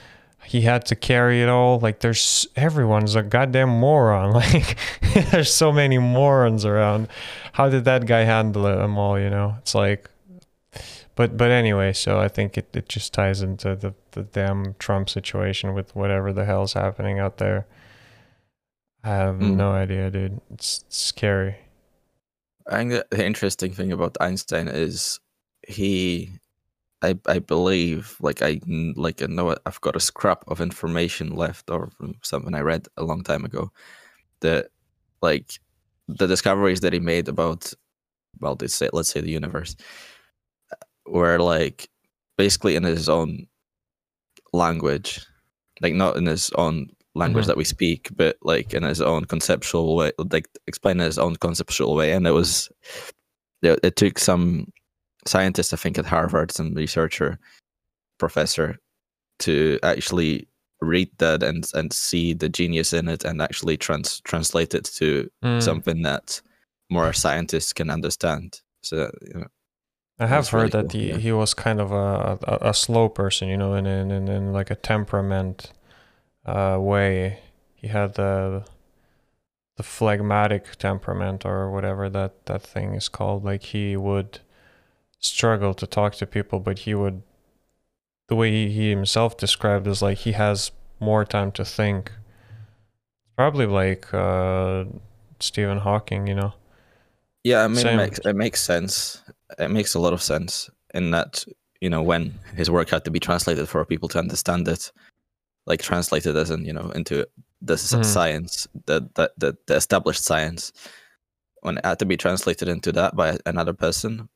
he 0.44 0.62
had 0.62 0.86
to 0.86 0.96
carry 0.96 1.42
it 1.42 1.48
all? 1.48 1.78
Like, 1.78 2.00
there's 2.00 2.46
everyone's 2.56 3.14
a 3.14 3.22
goddamn 3.22 3.68
moron. 3.68 4.32
Like, 4.38 4.78
there's 5.30 5.52
so 5.52 5.72
many 5.72 5.98
morons 5.98 6.64
around. 6.64 7.08
How 7.52 7.68
did 7.68 7.84
that 7.84 8.06
guy 8.06 8.20
handle 8.20 8.62
them 8.62 8.96
all? 8.96 9.18
You 9.18 9.30
know, 9.30 9.56
it's 9.58 9.74
like, 9.74 10.08
but 11.18 11.36
but 11.36 11.50
anyway, 11.50 11.92
so 11.92 12.20
I 12.20 12.28
think 12.28 12.56
it, 12.56 12.68
it 12.74 12.88
just 12.88 13.12
ties 13.12 13.42
into 13.42 13.74
the, 13.74 13.92
the 14.12 14.22
damn 14.22 14.74
Trump 14.78 15.10
situation 15.10 15.74
with 15.74 15.96
whatever 15.96 16.32
the 16.32 16.44
hell's 16.44 16.74
happening 16.74 17.18
out 17.18 17.38
there. 17.38 17.66
I 19.02 19.08
have 19.08 19.34
Mm. 19.36 19.56
no 19.56 19.72
idea, 19.72 20.10
dude. 20.12 20.40
It's 20.54 20.84
scary. 20.88 21.56
I 22.68 22.76
think 22.76 22.92
the 23.10 23.26
interesting 23.26 23.72
thing 23.72 23.90
about 23.90 24.16
Einstein 24.20 24.68
is 24.68 25.18
he, 25.66 26.30
I 27.02 27.18
I 27.26 27.40
believe, 27.40 28.16
like 28.20 28.40
I 28.42 28.60
like 28.94 29.20
I 29.20 29.26
know 29.26 29.56
I've 29.66 29.80
got 29.80 29.96
a 29.96 30.00
scrap 30.00 30.44
of 30.46 30.60
information 30.60 31.34
left 31.34 31.68
or 31.68 31.90
from 31.98 32.14
something 32.22 32.54
I 32.54 32.60
read 32.60 32.86
a 32.96 33.02
long 33.02 33.24
time 33.24 33.44
ago, 33.44 33.72
that 34.40 34.68
like 35.20 35.58
the 36.06 36.28
discoveries 36.28 36.80
that 36.80 36.92
he 36.92 37.00
made 37.00 37.26
about, 37.28 37.72
well, 38.40 38.56
let's 38.60 38.74
say 38.76 38.88
let's 38.92 39.08
say 39.10 39.20
the 39.20 39.30
universe, 39.40 39.74
were 41.10 41.38
like 41.38 41.88
basically 42.36 42.76
in 42.76 42.82
his 42.84 43.08
own 43.08 43.46
language, 44.52 45.20
like 45.80 45.94
not 45.94 46.16
in 46.16 46.26
his 46.26 46.50
own 46.50 46.88
language 47.14 47.44
Mhm. 47.44 47.48
that 47.48 47.56
we 47.56 47.64
speak, 47.64 48.10
but 48.16 48.36
like 48.42 48.74
in 48.74 48.82
his 48.82 49.00
own 49.00 49.24
conceptual 49.24 49.96
way, 49.96 50.12
like 50.18 50.46
explain 50.66 51.00
in 51.00 51.06
his 51.06 51.18
own 51.18 51.36
conceptual 51.36 51.94
way. 51.94 52.12
And 52.12 52.26
it 52.26 52.30
was, 52.32 52.68
it, 53.62 53.80
it 53.82 53.96
took 53.96 54.18
some 54.18 54.72
scientist, 55.26 55.72
I 55.72 55.76
think 55.76 55.98
at 55.98 56.06
Harvard, 56.06 56.52
some 56.52 56.74
researcher, 56.74 57.38
professor, 58.18 58.78
to 59.40 59.78
actually 59.82 60.48
read 60.80 61.10
that 61.18 61.42
and 61.42 61.66
and 61.74 61.92
see 61.92 62.32
the 62.32 62.48
genius 62.48 62.92
in 62.92 63.08
it 63.08 63.24
and 63.24 63.42
actually 63.42 63.76
trans 63.76 64.20
translate 64.20 64.74
it 64.74 64.84
to 64.84 65.28
Mm. 65.42 65.60
something 65.60 66.02
that 66.02 66.40
more 66.88 67.12
scientists 67.12 67.72
can 67.72 67.90
understand. 67.90 68.60
So 68.82 69.10
you 69.22 69.40
know, 69.40 69.46
I 70.18 70.26
have 70.26 70.44
That's 70.44 70.52
really 70.52 70.64
heard 70.64 70.72
that 70.72 70.90
cool, 70.90 71.00
he, 71.00 71.08
yeah. 71.10 71.16
he 71.16 71.32
was 71.32 71.54
kind 71.54 71.80
of 71.80 71.92
a, 71.92 72.38
a, 72.42 72.70
a 72.70 72.74
slow 72.74 73.08
person, 73.08 73.48
you 73.48 73.56
know, 73.56 73.74
in, 73.74 73.86
in, 73.86 74.10
in, 74.10 74.28
in 74.28 74.52
like 74.52 74.70
a 74.70 74.74
temperament 74.74 75.72
uh, 76.44 76.78
way. 76.80 77.40
He 77.74 77.88
had 77.88 78.14
the 78.14 78.64
the 79.76 79.84
phlegmatic 79.84 80.74
temperament 80.76 81.46
or 81.46 81.70
whatever 81.70 82.10
that, 82.10 82.46
that 82.46 82.62
thing 82.62 82.94
is 82.94 83.08
called. 83.08 83.44
Like 83.44 83.62
he 83.62 83.96
would 83.96 84.40
struggle 85.20 85.72
to 85.74 85.86
talk 85.86 86.16
to 86.16 86.26
people, 86.26 86.58
but 86.60 86.80
he 86.80 86.94
would 86.94 87.22
the 88.28 88.34
way 88.36 88.50
he, 88.50 88.70
he 88.70 88.90
himself 88.90 89.36
described 89.36 89.86
is 89.86 90.02
like 90.02 90.18
he 90.18 90.32
has 90.32 90.72
more 91.00 91.24
time 91.24 91.52
to 91.52 91.64
think. 91.64 92.12
Probably 93.36 93.66
like 93.66 94.12
uh, 94.12 94.84
Stephen 95.38 95.78
Hawking, 95.78 96.26
you 96.26 96.34
know. 96.34 96.54
yeah, 97.44 97.64
I 97.64 97.68
mean, 97.68 97.86
it 97.86 97.96
makes 97.96 98.18
it 98.24 98.36
makes 98.36 98.60
sense. 98.60 99.22
It 99.58 99.70
makes 99.70 99.94
a 99.94 99.98
lot 100.00 100.12
of 100.12 100.22
sense 100.22 100.70
in 100.94 101.10
that 101.12 101.44
you 101.80 101.88
know 101.90 102.02
when 102.02 102.34
his 102.56 102.70
work 102.70 102.90
had 102.90 103.04
to 103.04 103.10
be 103.10 103.20
translated 103.20 103.68
for 103.68 103.84
people 103.84 104.08
to 104.10 104.18
understand 104.18 104.68
it, 104.68 104.92
like 105.66 105.80
translated 105.82 106.36
as 106.36 106.50
in 106.50 106.64
you 106.64 106.72
know 106.72 106.90
into 106.90 107.26
the 107.62 107.74
Mhm. 107.74 108.04
science, 108.04 108.66
the, 108.86 109.08
the 109.14 109.30
the 109.38 109.56
the 109.66 109.76
established 109.76 110.24
science. 110.24 110.72
When 111.62 111.78
it 111.78 111.84
had 111.84 111.98
to 111.98 112.06
be 112.06 112.16
translated 112.16 112.68
into 112.68 112.92
that 112.92 113.16
by 113.16 113.36
another 113.44 113.72
person, 113.74 114.28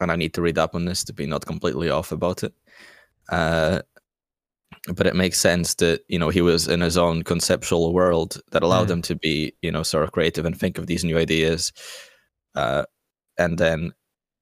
and 0.00 0.10
I 0.10 0.16
need 0.16 0.34
to 0.34 0.42
read 0.42 0.58
up 0.58 0.74
on 0.74 0.86
this 0.86 1.04
to 1.04 1.12
be 1.12 1.26
not 1.26 1.46
completely 1.46 1.88
off 1.90 2.10
about 2.12 2.42
it. 2.42 2.52
Uh, 3.28 3.82
but 4.94 5.06
it 5.06 5.14
makes 5.16 5.38
sense 5.38 5.74
that 5.76 6.04
you 6.08 6.18
know 6.18 6.30
he 6.30 6.40
was 6.40 6.66
in 6.68 6.80
his 6.80 6.96
own 6.96 7.22
conceptual 7.22 7.92
world 7.92 8.40
that 8.50 8.62
allowed 8.62 8.88
Mm. 8.88 8.92
him 8.92 9.02
to 9.02 9.14
be 9.14 9.52
you 9.62 9.70
know 9.72 9.82
sort 9.84 10.04
of 10.04 10.12
creative 10.12 10.44
and 10.46 10.58
think 10.58 10.78
of 10.78 10.86
these 10.86 11.04
new 11.04 11.18
ideas 11.18 11.72
uh, 12.54 12.84
and 13.38 13.58
then 13.58 13.92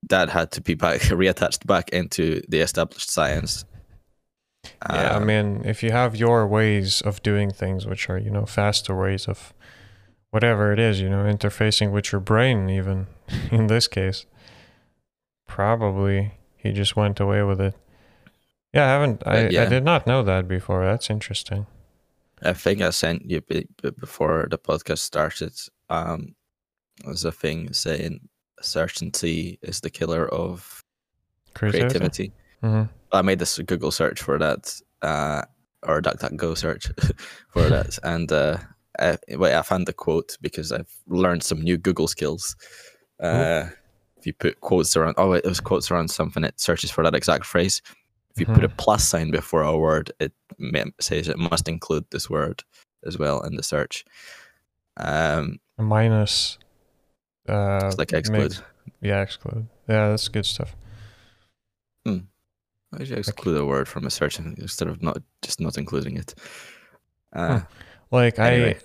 that 0.03 0.29
had 0.31 0.51
to 0.53 0.61
be 0.61 0.75
back 0.75 1.01
reattached 1.11 1.67
back 1.67 1.89
into 1.91 2.41
the 2.49 2.61
established 2.61 3.11
science 3.11 3.65
Yeah, 4.91 5.13
I 5.13 5.17
Uh, 5.17 5.21
mean, 5.21 5.63
if 5.65 5.83
you 5.83 5.93
have 5.93 6.17
your 6.17 6.47
ways 6.47 7.01
of 7.03 7.23
doing 7.23 7.53
things, 7.53 7.87
which 7.87 8.11
are, 8.11 8.19
you 8.19 8.31
know, 8.31 8.47
faster 8.47 8.95
ways 8.95 9.29
of 9.29 9.55
whatever 10.33 10.73
it 10.73 10.79
is, 10.79 11.01
you 11.01 11.09
know, 11.09 11.25
interfacing 11.25 11.93
with 11.93 12.11
your 12.13 12.21
brain, 12.21 12.69
even 12.69 13.07
in 13.53 13.67
this 13.69 13.87
case, 13.89 14.27
probably 15.47 16.33
he 16.57 16.73
just 16.73 16.97
went 16.97 17.21
away 17.21 17.43
with 17.43 17.61
it. 17.61 17.75
Yeah, 18.73 18.85
I 18.87 18.89
haven't, 18.89 19.23
I, 19.27 19.49
yeah. 19.49 19.63
I 19.63 19.67
did 19.67 19.85
not 19.85 20.07
know 20.07 20.23
that 20.25 20.49
before. 20.49 20.85
That's 20.85 21.11
interesting. 21.11 21.67
i 22.43 22.53
think 22.53 22.83
i 22.83 22.91
sent 22.91 23.23
you 23.31 23.41
be- 23.41 23.69
be- 23.83 23.91
before 23.99 24.47
the 24.51 24.59
podcast 24.59 24.99
started 24.99 25.53
um 25.89 26.35
was 27.07 27.25
a 27.25 27.33
thing 27.33 27.73
saying 27.73 28.21
certainty 28.61 29.59
is 29.63 29.81
the 29.81 29.91
killer 29.91 30.29
of 30.29 30.83
Creativity. 31.55 31.89
creativity 31.89 32.33
hmm 32.63 32.83
I 33.13 33.23
made 33.23 33.39
this 33.39 33.59
Google 33.59 33.93
search 33.93 34.21
for 34.21 34.37
that, 34.39 34.79
uh, 35.01 35.43
or 35.85 36.03
DuckDuckGo 36.03 36.57
search 36.57 36.91
for 37.49 37.69
that, 37.69 37.99
and 38.03 38.31
uh, 38.33 38.59
I, 38.99 39.17
wait, 39.31 39.55
I 39.55 39.63
found 39.63 39.87
the 39.87 39.93
quote 39.93 40.37
because 40.41 40.73
I've 40.73 40.93
learned 41.07 41.43
some 41.43 41.63
new 41.63 41.77
Google 41.79 42.09
skills. 42.09 42.57
Uh, 43.21 43.69
if 44.19 44.27
you 44.27 44.33
put 44.33 44.61
quotes 44.61 44.97
around, 44.97 45.15
oh, 45.19 45.33
it 45.33 45.45
was 45.45 45.61
quotes 45.61 45.91
around 45.91 46.09
something, 46.09 46.45
it 46.45 46.61
searches 46.61 46.91
for 46.91 47.05
that 47.05 47.15
exact 47.15 47.47
phrase. 47.47 47.81
If 48.31 48.41
you 48.41 48.47
put 48.47 48.65
a 48.65 48.69
plus 48.69 49.07
sign 49.07 49.31
before 49.31 49.63
a 49.63 49.79
word, 49.79 50.11
it 50.21 50.33
says 51.01 51.29
it 51.29 51.39
must 51.39 51.69
include 51.69 52.05
this 52.11 52.29
word 52.29 52.65
as 53.07 53.19
well 53.19 53.41
in 53.43 53.57
the 53.57 53.63
search. 53.63 54.05
Um, 54.99 55.59
Minus. 55.79 56.59
Uh, 57.49 57.81
it's 57.87 57.99
like 57.99 58.13
exclude. 58.13 58.57
yeah, 59.01 59.23
exclude. 59.23 59.67
Yeah, 59.89 60.09
that's 60.11 60.29
good 60.29 60.47
stuff. 60.47 60.75
Why 62.05 63.01
should 63.01 63.09
you 63.11 63.17
exclude 63.17 63.57
a 63.61 63.65
word 63.65 63.89
from 63.89 64.07
a 64.07 64.11
search 64.11 64.39
instead 64.39 64.89
of 64.89 65.03
not 65.03 65.19
just 65.43 65.61
not 65.61 65.77
including 65.77 66.17
it? 66.17 66.35
Uh, 67.33 67.61
Like 68.13 68.39
Anyway. 68.39 68.75
I, 68.77 68.81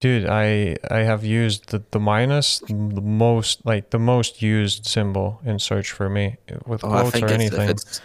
dude, 0.00 0.26
I 0.26 0.76
I 0.90 1.04
have 1.04 1.24
used 1.24 1.68
the, 1.70 1.82
the 1.92 2.00
minus 2.00 2.58
the 2.68 2.74
most 3.00 3.64
like 3.64 3.90
the 3.90 4.00
most 4.00 4.42
used 4.42 4.86
symbol 4.86 5.40
in 5.44 5.58
search 5.60 5.92
for 5.92 6.08
me 6.10 6.36
with 6.66 6.82
Oh, 6.84 6.90
I 6.92 7.00
quotes 7.02 7.22
or 7.22 7.24
it's, 7.26 7.32
anything. 7.32 7.70
it's 7.70 8.00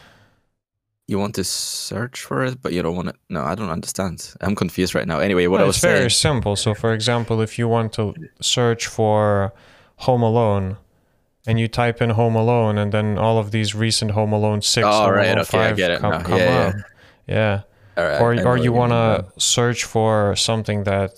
you 1.11 1.19
want 1.19 1.35
to 1.35 1.43
search 1.43 2.21
for 2.21 2.43
it, 2.43 2.61
but 2.61 2.71
you 2.73 2.81
don't 2.81 2.95
want 2.95 3.09
to. 3.09 3.15
No, 3.29 3.43
I 3.43 3.53
don't 3.55 3.69
understand. 3.69 4.33
I'm 4.41 4.55
confused 4.55 4.95
right 4.95 5.07
now. 5.07 5.19
Anyway, 5.19 5.45
what 5.47 5.57
Well, 5.57 5.65
I 5.65 5.67
was 5.67 5.75
it's 5.77 5.83
very 5.83 6.09
simple. 6.09 6.55
So, 6.55 6.73
for 6.73 6.93
example, 6.93 7.41
if 7.41 7.59
you 7.59 7.67
want 7.67 7.93
to 7.93 8.13
search 8.41 8.87
for 8.87 9.53
Home 9.97 10.23
Alone, 10.23 10.77
and 11.47 11.59
you 11.59 11.67
type 11.67 12.01
in 12.01 12.11
Home 12.11 12.35
Alone, 12.35 12.77
and 12.77 12.91
then 12.91 13.17
all 13.17 13.37
of 13.37 13.51
these 13.51 13.75
recent 13.75 14.11
Home 14.11 14.31
Alone 14.33 14.61
six, 14.61 14.85
Oh, 14.87 14.91
Home 14.91 15.11
right, 15.11 15.25
Alone 15.27 15.39
okay, 15.39 15.57
I 15.59 15.67
five 15.67 15.77
get 15.77 15.91
it 15.91 15.99
come, 15.99 16.11
now. 16.11 16.21
come 16.21 16.37
Yeah, 16.39 16.45
yeah. 16.45 16.67
up. 16.67 16.75
Yeah. 17.27 17.61
All 17.97 18.03
right, 18.05 18.21
or 18.21 18.47
or 18.47 18.57
you 18.57 18.71
want 18.71 18.91
to 18.93 19.25
search 19.39 19.83
for 19.83 20.35
something 20.35 20.85
that 20.85 21.11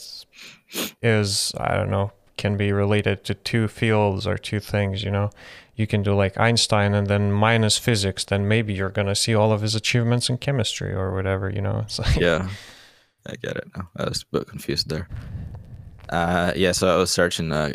is 1.01 1.53
I 1.57 1.75
don't 1.75 1.91
know 1.91 2.11
can 2.37 2.57
be 2.57 2.71
related 2.71 3.23
to 3.25 3.33
two 3.35 3.67
fields 3.67 4.25
or 4.25 4.37
two 4.37 4.59
things. 4.59 5.03
You 5.03 5.11
know, 5.11 5.29
you 5.75 5.87
can 5.87 6.03
do 6.03 6.15
like 6.15 6.37
Einstein 6.37 6.93
and 6.93 7.07
then 7.07 7.31
minus 7.31 7.77
physics. 7.77 8.23
Then 8.25 8.47
maybe 8.47 8.73
you're 8.73 8.89
gonna 8.89 9.15
see 9.15 9.33
all 9.35 9.51
of 9.51 9.61
his 9.61 9.75
achievements 9.75 10.29
in 10.29 10.37
chemistry 10.37 10.93
or 10.93 11.13
whatever. 11.13 11.49
You 11.49 11.61
know, 11.61 11.85
like 11.97 12.15
Yeah, 12.15 12.49
I 13.27 13.35
get 13.35 13.57
it 13.57 13.67
now. 13.75 13.89
I 13.97 14.09
was 14.09 14.23
a 14.23 14.37
bit 14.37 14.47
confused 14.47 14.89
there. 14.89 15.07
Uh, 16.09 16.53
yeah, 16.55 16.71
so 16.71 16.93
I 16.93 16.97
was 16.97 17.11
searching. 17.11 17.51
Uh, 17.51 17.73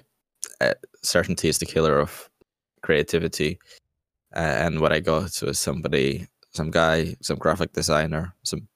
certainty 1.03 1.49
is 1.49 1.59
the 1.59 1.67
killer 1.67 1.99
of 1.99 2.29
creativity, 2.83 3.59
uh, 4.35 4.39
and 4.39 4.81
what 4.81 4.93
I 4.93 5.01
got 5.01 5.41
was 5.43 5.59
somebody, 5.59 6.27
some 6.51 6.71
guy, 6.71 7.17
some 7.21 7.39
graphic 7.39 7.73
designer, 7.73 8.35
some 8.45 8.69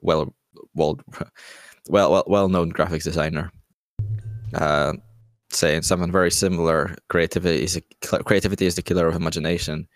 well, 0.00 0.34
well, 0.74 0.98
well, 1.88 2.10
well, 2.10 2.24
well-known 2.26 2.72
graphics 2.72 3.04
designer, 3.04 3.50
uh, 4.54 4.94
saying 5.54 5.82
something 5.82 6.12
very 6.12 6.30
similar. 6.30 6.96
Creativity 7.08 7.62
is 7.62 7.76
a, 7.76 7.82
creativity 8.22 8.66
is 8.66 8.74
the 8.74 8.82
killer 8.82 9.06
of 9.06 9.14
imagination. 9.14 9.88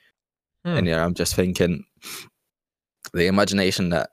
Hmm. 0.64 0.76
And 0.76 0.86
yeah, 0.86 1.04
I'm 1.04 1.14
just 1.14 1.34
thinking 1.34 1.84
the 3.12 3.26
imagination 3.26 3.90
that 3.90 4.10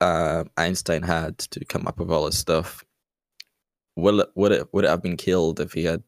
uh, 0.00 0.44
Einstein 0.56 1.02
had 1.02 1.38
to 1.38 1.64
come 1.64 1.86
up 1.86 1.98
with 1.98 2.10
all 2.10 2.26
this 2.26 2.38
stuff. 2.38 2.84
Will 3.96 4.20
it 4.20 4.28
would 4.34 4.52
it 4.52 4.68
would 4.72 4.84
it 4.84 4.88
have 4.88 5.02
been 5.02 5.16
killed 5.16 5.60
if 5.60 5.72
he 5.72 5.84
had 5.84 6.02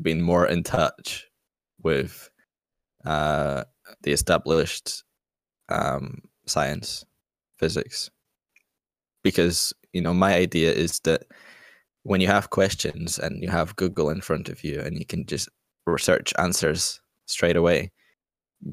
been 0.00 0.22
more 0.22 0.46
in 0.46 0.62
touch 0.62 1.26
with 1.82 2.30
uh, 3.04 3.64
the 4.02 4.12
established 4.12 5.04
um, 5.68 6.22
science, 6.46 7.04
physics? 7.58 8.10
Because 9.22 9.72
you 9.92 10.00
know, 10.00 10.12
my 10.12 10.34
idea 10.34 10.72
is 10.72 10.98
that 11.00 11.24
when 12.04 12.20
you 12.20 12.28
have 12.28 12.50
questions 12.50 13.18
and 13.18 13.42
you 13.42 13.50
have 13.50 13.76
Google 13.76 14.10
in 14.10 14.20
front 14.20 14.48
of 14.48 14.62
you 14.64 14.80
and 14.80 14.98
you 14.98 15.04
can 15.06 15.26
just 15.26 15.48
research 15.86 16.32
answers 16.38 17.00
straight 17.26 17.56
away, 17.56 17.90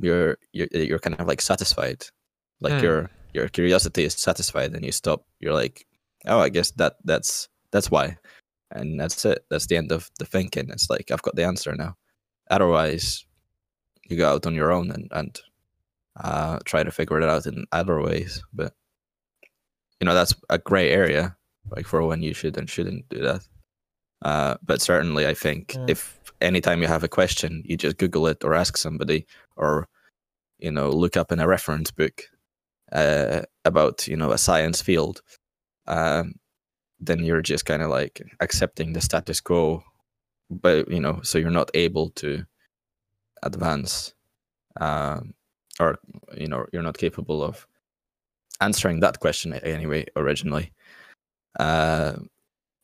you're 0.02 0.38
you're 0.54 0.67
you're 0.72 1.00
kind 1.00 1.20
of 1.20 1.28
like 1.28 1.41
satisfied, 1.41 2.06
like 2.62 2.74
Hmm. 2.74 2.84
your 2.84 3.10
your 3.34 3.48
curiosity 3.50 4.04
is 4.04 4.13
satisfied, 4.13 4.74
and 4.76 4.86
you 4.86 4.91
stop. 4.91 5.26
You're 5.39 5.54
like, 5.54 5.86
oh, 6.28 6.39
I 6.39 6.50
guess 6.50 6.72
that 6.72 6.96
that's 7.06 7.50
that's 7.72 7.89
why, 7.91 8.17
and 8.72 9.00
that's 9.00 9.26
it. 9.26 9.46
That's 9.50 9.67
the 9.67 9.78
end 9.78 9.91
of 9.91 10.10
the 10.20 10.26
thinking. 10.26 10.70
It's 10.70 10.89
like 10.89 11.12
I've 11.12 11.22
got 11.24 11.36
the 11.36 11.46
answer 11.46 11.76
now. 11.76 11.96
Otherwise, 12.50 13.26
you 14.10 14.17
go 14.17 14.30
out 14.30 14.46
on 14.46 14.56
your 14.56 14.72
own 14.72 14.91
and 14.91 15.08
and 15.12 15.39
uh, 16.20 16.60
try 16.65 16.84
to 16.84 16.91
figure 16.91 17.17
it 17.22 17.30
out 17.30 17.46
in 17.46 17.65
other 17.72 18.02
ways. 18.02 18.44
But 18.54 18.74
you 20.00 20.06
know 20.06 20.13
that's 20.13 20.36
a 20.50 20.58
gray 20.58 20.89
area, 20.91 21.36
like 21.69 21.86
for 21.86 22.04
when 22.04 22.21
you 22.24 22.34
should 22.34 22.58
and 22.58 22.69
shouldn't 22.69 23.08
do 23.10 23.19
that. 23.21 23.41
Uh, 24.21 24.56
but 24.63 24.82
certainly, 24.82 25.26
I 25.28 25.34
think 25.34 25.74
Yeah. 25.76 25.86
if 25.88 26.19
anytime 26.41 26.82
you 26.82 26.88
have 26.88 27.04
a 27.04 27.08
question, 27.08 27.63
you 27.65 27.78
just 27.78 27.97
Google 27.97 28.28
it 28.28 28.43
or 28.43 28.54
ask 28.54 28.78
somebody 28.78 29.26
or 29.56 29.88
you 30.60 30.71
know 30.71 30.89
look 30.89 31.17
up 31.17 31.32
in 31.32 31.39
a 31.39 31.47
reference 31.47 31.91
book 31.91 32.21
uh, 32.91 33.41
about 33.65 34.08
you 34.08 34.15
know 34.17 34.32
a 34.32 34.38
science 34.38 34.82
field, 34.82 35.21
um, 35.88 36.34
then 37.00 37.24
you're 37.24 37.41
just 37.41 37.65
kind 37.65 37.82
of 37.82 37.89
like 37.89 38.21
accepting 38.41 38.93
the 38.93 39.02
status 39.02 39.41
quo, 39.41 39.84
but 40.50 40.88
you 40.91 41.00
know 41.00 41.21
so 41.24 41.38
you're 41.39 41.50
not 41.50 41.71
able 41.74 42.10
to 42.12 42.45
advance, 43.43 44.13
um, 44.80 45.34
or 45.80 45.97
you 46.38 46.47
know 46.47 46.65
you're 46.71 46.84
not 46.84 46.97
capable 46.97 47.43
of 47.43 47.65
answering 48.60 49.00
that 49.00 49.19
question 49.19 49.54
anyway 49.54 50.06
originally, 50.15 50.71
uh, 51.59 52.13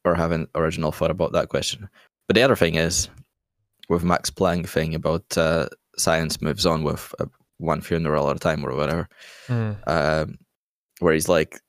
or 0.04 0.16
having 0.16 0.48
original 0.56 0.92
thought 0.92 1.12
about 1.12 1.34
that 1.34 1.50
question. 1.50 1.90
But 2.28 2.36
the 2.36 2.44
other 2.44 2.56
thing 2.56 2.76
is 2.76 3.10
with 3.90 4.04
Max 4.04 4.30
Planck 4.30 4.68
thing 4.68 4.96
about 4.96 5.38
uh, 5.38 5.68
science 5.98 6.42
moves 6.42 6.66
on 6.66 6.84
with 6.84 7.14
uh, 7.20 7.26
one 7.58 7.82
funeral 7.82 8.30
at 8.30 8.36
a 8.36 8.40
time 8.40 8.66
or 8.66 8.76
whatever. 8.76 9.08
Um, 9.88 10.38
where 11.00 11.14
he's 11.14 11.30
like, 11.30 11.60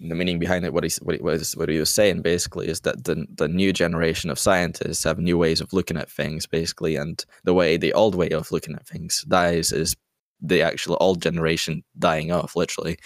the 0.00 0.14
meaning 0.14 0.38
behind 0.38 0.64
it, 0.64 0.72
what 0.72 0.84
he 0.84 0.90
what 1.02 1.16
he 1.16 1.22
was 1.22 1.56
what 1.56 1.68
he 1.68 1.78
was 1.78 1.90
saying 1.90 2.22
basically 2.22 2.68
is 2.68 2.80
that 2.82 3.04
the 3.04 3.26
the 3.34 3.48
new 3.48 3.72
generation 3.72 4.30
of 4.30 4.38
scientists 4.38 5.02
have 5.04 5.18
new 5.18 5.36
ways 5.36 5.60
of 5.60 5.72
looking 5.72 5.96
at 5.96 6.10
things 6.10 6.46
basically, 6.46 6.94
and 6.94 7.24
the 7.44 7.54
way 7.54 7.76
the 7.76 7.92
old 7.94 8.14
way 8.14 8.28
of 8.30 8.52
looking 8.52 8.74
at 8.76 8.86
things 8.86 9.24
dies 9.28 9.72
is 9.72 9.96
the 10.40 10.62
actual 10.62 10.96
old 11.00 11.20
generation 11.20 11.82
dying 11.98 12.30
off 12.30 12.54
literally, 12.54 12.96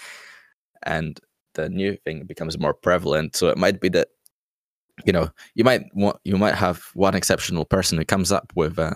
and 0.83 1.19
the 1.53 1.69
new 1.69 1.97
thing 2.05 2.25
becomes 2.25 2.57
more 2.57 2.73
prevalent. 2.73 3.35
So 3.35 3.49
it 3.49 3.57
might 3.57 3.79
be 3.79 3.89
that 3.89 4.09
you 5.05 5.13
know 5.13 5.29
you 5.55 5.63
might 5.63 5.83
want 5.93 6.17
you 6.23 6.37
might 6.37 6.55
have 6.55 6.83
one 6.93 7.15
exceptional 7.15 7.65
person 7.65 7.97
who 7.97 8.05
comes 8.05 8.31
up 8.31 8.51
with 8.55 8.77
uh, 8.77 8.93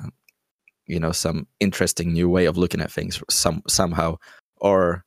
you 0.86 1.00
know 1.00 1.12
some 1.12 1.48
interesting 1.60 2.14
new 2.14 2.30
way 2.30 2.46
of 2.46 2.58
looking 2.58 2.82
at 2.82 2.92
things 2.92 3.22
some 3.30 3.62
somehow 3.68 4.16
or 4.58 5.04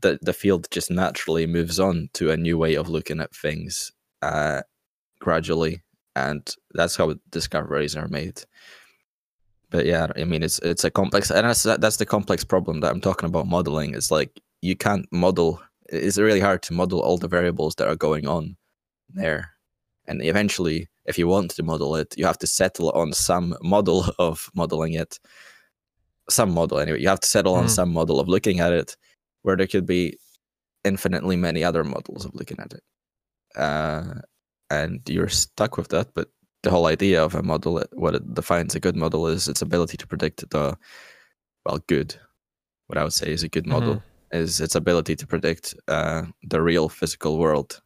the 0.00 0.18
the 0.22 0.32
field 0.32 0.66
just 0.70 0.90
naturally 0.90 1.46
moves 1.46 1.80
on 1.80 2.08
to 2.14 2.30
a 2.30 2.36
new 2.36 2.58
way 2.58 2.74
of 2.74 2.88
looking 2.88 3.20
at 3.20 3.34
things 3.34 3.92
uh, 4.22 4.62
gradually, 5.20 5.82
and 6.14 6.54
that's 6.72 6.96
how 6.96 7.14
discoveries 7.30 7.96
are 7.96 8.08
made. 8.08 8.42
But 9.70 9.86
yeah, 9.86 10.08
I 10.16 10.24
mean 10.24 10.42
it's 10.42 10.58
it's 10.60 10.84
a 10.84 10.90
complex, 10.90 11.30
and 11.30 11.46
that's 11.46 11.62
that's 11.62 11.96
the 11.96 12.06
complex 12.06 12.44
problem 12.44 12.80
that 12.80 12.90
I'm 12.92 13.00
talking 13.00 13.28
about 13.28 13.46
modeling. 13.46 13.94
It's 13.94 14.10
like 14.10 14.40
you 14.62 14.76
can't 14.76 15.06
model. 15.12 15.60
It's 15.88 16.18
really 16.18 16.40
hard 16.40 16.62
to 16.64 16.74
model 16.74 17.00
all 17.00 17.18
the 17.18 17.28
variables 17.28 17.74
that 17.76 17.88
are 17.88 17.96
going 17.96 18.26
on 18.26 18.56
there, 19.08 19.52
and 20.06 20.22
eventually, 20.22 20.88
if 21.04 21.18
you 21.18 21.28
want 21.28 21.50
to 21.52 21.62
model 21.62 21.94
it, 21.96 22.14
you 22.16 22.26
have 22.26 22.38
to 22.38 22.46
settle 22.46 22.90
on 22.90 23.12
some 23.12 23.56
model 23.62 24.04
of 24.18 24.50
modeling 24.54 24.94
it. 24.94 25.18
Some 26.28 26.50
model 26.50 26.80
anyway. 26.80 27.00
You 27.00 27.08
have 27.08 27.20
to 27.20 27.28
settle 27.28 27.54
on 27.54 27.66
Mm. 27.66 27.70
some 27.70 27.92
model 27.92 28.18
of 28.18 28.28
looking 28.28 28.58
at 28.60 28.72
it, 28.72 28.96
where 29.42 29.56
there 29.56 29.68
could 29.68 29.86
be 29.86 30.18
infinitely 30.84 31.36
many 31.36 31.62
other 31.64 31.84
models 31.84 32.24
of 32.24 32.34
looking 32.34 32.58
at 32.60 32.72
it. 32.72 32.82
Uh, 33.56 34.20
and 34.70 35.00
you're 35.08 35.28
stuck 35.28 35.76
with 35.76 35.88
that. 35.88 36.12
But 36.14 36.28
the 36.62 36.70
whole 36.70 36.86
idea 36.86 37.24
of 37.24 37.34
a 37.36 37.42
model, 37.42 37.82
what 37.92 38.14
it 38.16 38.34
defines 38.34 38.74
a 38.74 38.80
good 38.80 38.96
model 38.96 39.28
is 39.28 39.46
its 39.48 39.62
ability 39.62 39.96
to 39.98 40.06
predict 40.06 40.48
the, 40.50 40.76
well, 41.64 41.78
good, 41.86 42.16
what 42.88 42.98
I 42.98 43.04
would 43.04 43.12
say 43.12 43.30
is 43.32 43.44
a 43.44 43.48
good 43.48 43.66
model, 43.66 44.02
is 44.32 44.60
its 44.60 44.74
ability 44.74 45.16
to 45.16 45.26
predict 45.26 45.74
uh, 45.88 46.22
the 46.42 46.60
real 46.60 46.88
physical 46.88 47.38
world. 47.38 47.80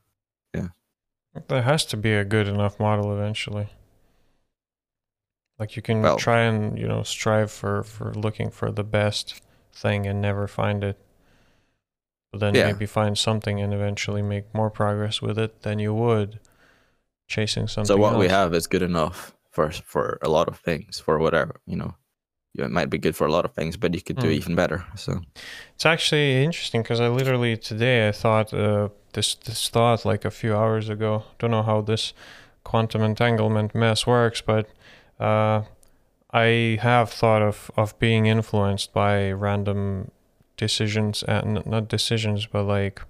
Yeah. 0.55 0.68
There 1.48 1.62
has 1.62 1.85
to 1.87 1.96
be 1.96 2.12
a 2.14 2.24
good 2.24 2.48
enough 2.48 2.79
model 2.81 3.12
eventually. 3.12 3.68
Like 5.59 5.76
you 5.76 5.83
can 5.83 6.03
Well- 6.03 6.16
try 6.18 6.40
and 6.42 6.79
you 6.79 6.88
know 6.88 7.03
strive 7.03 7.50
for 7.50 7.83
for 7.83 8.14
looking 8.14 8.50
for 8.50 8.72
the 8.72 8.85
best 8.85 9.42
thing 9.72 10.07
and 10.07 10.20
never 10.20 10.48
find 10.48 10.83
it, 10.83 10.98
but 12.33 12.40
then 12.40 12.55
Yeah. 12.55 12.66
maybe 12.72 12.87
find 12.87 13.16
something 13.18 13.61
and 13.61 13.72
eventually 13.74 14.22
make 14.22 14.55
more 14.55 14.70
progress 14.70 15.20
with 15.22 15.38
it 15.38 15.62
than 15.62 15.79
you 15.79 15.94
would 15.94 16.40
chasing 17.29 17.68
something. 17.68 17.87
so 17.87 17.96
what 17.96 18.18
we 18.18 18.29
have 18.29 18.55
is 18.55 18.66
good 18.66 18.83
enough 18.83 19.37
for 19.50 19.70
for 19.70 20.18
a 20.22 20.29
lot 20.29 20.48
of 20.48 20.59
things, 20.59 20.98
for 20.98 21.18
whatever, 21.18 21.61
you 21.66 21.76
know. 21.76 21.94
Yeah, 22.54 22.64
It 22.64 22.70
might 22.72 22.90
be 22.90 22.98
good 22.98 23.14
for 23.16 23.26
a 23.26 23.32
lot 23.32 23.44
of 23.44 23.52
things, 23.54 23.76
but 23.76 23.94
you 23.94 24.02
could 24.02 24.16
do 24.18 24.28
Mm. 24.28 24.32
even 24.32 24.54
better. 24.54 24.84
So 24.96 25.20
It's 25.74 25.86
actually 25.86 26.44
interesting 26.44 26.82
because 26.82 27.00
I 27.00 27.08
literally 27.08 27.56
today 27.56 28.08
I 28.08 28.12
thought 28.12 28.52
uh, 28.52 28.88
this 29.12 29.34
this 29.36 29.68
thought 29.68 30.04
like 30.04 30.24
a 30.24 30.30
few 30.30 30.54
hours 30.56 30.88
ago. 30.88 31.22
Don't 31.38 31.50
know 31.50 31.62
how 31.62 31.80
this 31.82 32.12
quantum 32.64 33.02
entanglement 33.02 33.74
mess 33.74 34.06
works, 34.06 34.42
but 34.42 34.66
uh, 35.18 35.62
I 36.32 36.78
have 36.82 37.10
thought 37.10 37.42
of 37.42 37.70
of 37.76 37.98
being 37.98 38.26
influenced 38.26 38.92
by 38.92 39.30
random 39.32 40.10
decisions 40.56 41.22
and 41.22 41.64
not 41.66 41.88
decisions, 41.88 42.46
but 42.46 42.64
like 42.64 43.00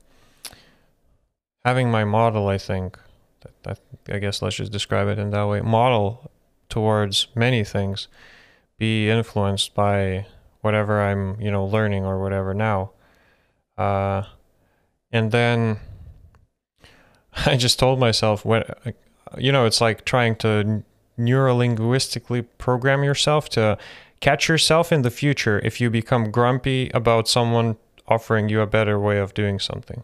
having 1.64 1.90
my 1.90 2.04
model. 2.04 2.48
I 2.48 2.58
think 2.58 2.98
that, 3.40 3.62
that 3.62 3.78
I 4.14 4.18
guess 4.18 4.42
let's 4.42 4.56
just 4.56 4.72
describe 4.72 5.08
it 5.08 5.18
in 5.18 5.30
that 5.30 5.48
way. 5.48 5.60
Model 5.62 6.30
towards 6.68 7.26
many 7.34 7.64
things 7.64 8.08
be 8.80 9.10
influenced 9.10 9.74
by 9.74 10.26
whatever 10.62 11.02
I'm, 11.02 11.38
you 11.38 11.50
know, 11.50 11.66
learning 11.66 12.06
or 12.06 12.18
whatever 12.20 12.54
now. 12.54 12.92
Uh, 13.76 14.22
and 15.12 15.30
then 15.30 15.78
I 17.46 17.56
just 17.56 17.78
told 17.78 18.00
myself 18.00 18.44
when, 18.44 18.64
you 19.36 19.52
know, 19.52 19.66
it's 19.66 19.82
like 19.82 20.06
trying 20.06 20.34
to 20.36 20.82
neurolinguistically 21.18 22.46
program 22.56 23.04
yourself 23.04 23.50
to 23.50 23.76
catch 24.20 24.48
yourself 24.48 24.90
in 24.90 25.02
the 25.02 25.10
future 25.10 25.60
if 25.62 25.78
you 25.78 25.90
become 25.90 26.30
grumpy 26.30 26.90
about 26.94 27.28
someone 27.28 27.76
offering 28.08 28.48
you 28.48 28.62
a 28.62 28.66
better 28.66 28.98
way 28.98 29.18
of 29.18 29.34
doing 29.34 29.58
something 29.58 30.02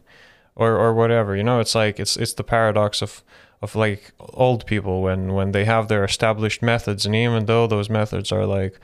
or 0.55 0.77
or 0.77 0.93
whatever 0.93 1.35
you 1.35 1.43
know 1.43 1.59
it's 1.59 1.75
like 1.75 1.99
it's 1.99 2.17
it's 2.17 2.35
the 2.35 2.45
paradox 2.45 3.01
of 3.03 3.23
of 3.63 3.75
like 3.75 4.13
old 4.19 4.67
people 4.67 5.03
when 5.03 5.33
when 5.35 5.53
they 5.53 5.65
have 5.65 5.89
their 5.89 6.05
established 6.05 6.63
methods. 6.63 7.07
And 7.07 7.15
even 7.15 7.47
though 7.47 7.67
those 7.67 7.91
methods 7.91 8.33
are 8.33 8.47
like 8.47 8.79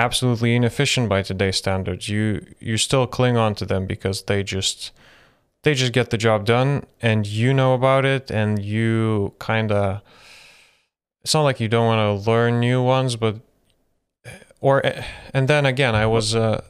absolutely 0.00 0.56
inefficient 0.56 1.10
by 1.10 1.20
today's 1.20 1.56
standards 1.56 2.08
you 2.08 2.42
you 2.58 2.78
still 2.78 3.06
cling 3.06 3.36
on 3.36 3.54
to 3.54 3.66
them 3.66 3.86
because 3.86 4.22
they 4.22 4.42
just 4.42 4.92
they 5.62 5.74
just 5.74 5.92
get 5.92 6.08
the 6.08 6.16
job 6.16 6.46
done 6.46 6.82
and 7.02 7.26
you 7.26 7.52
know 7.52 7.74
about 7.74 8.06
it 8.06 8.30
and 8.30 8.64
you 8.64 9.34
kind 9.38 9.70
of 9.70 10.00
it's 11.22 11.34
not 11.34 11.42
like 11.42 11.60
you 11.60 11.68
don't 11.68 11.84
want 11.84 12.00
to 12.24 12.30
learn 12.30 12.60
new 12.60 12.82
ones 12.82 13.14
but 13.14 13.40
or 14.62 14.82
and 15.34 15.48
then 15.48 15.66
again 15.66 15.94
i 15.94 16.06
was 16.06 16.34
uh, 16.34 16.62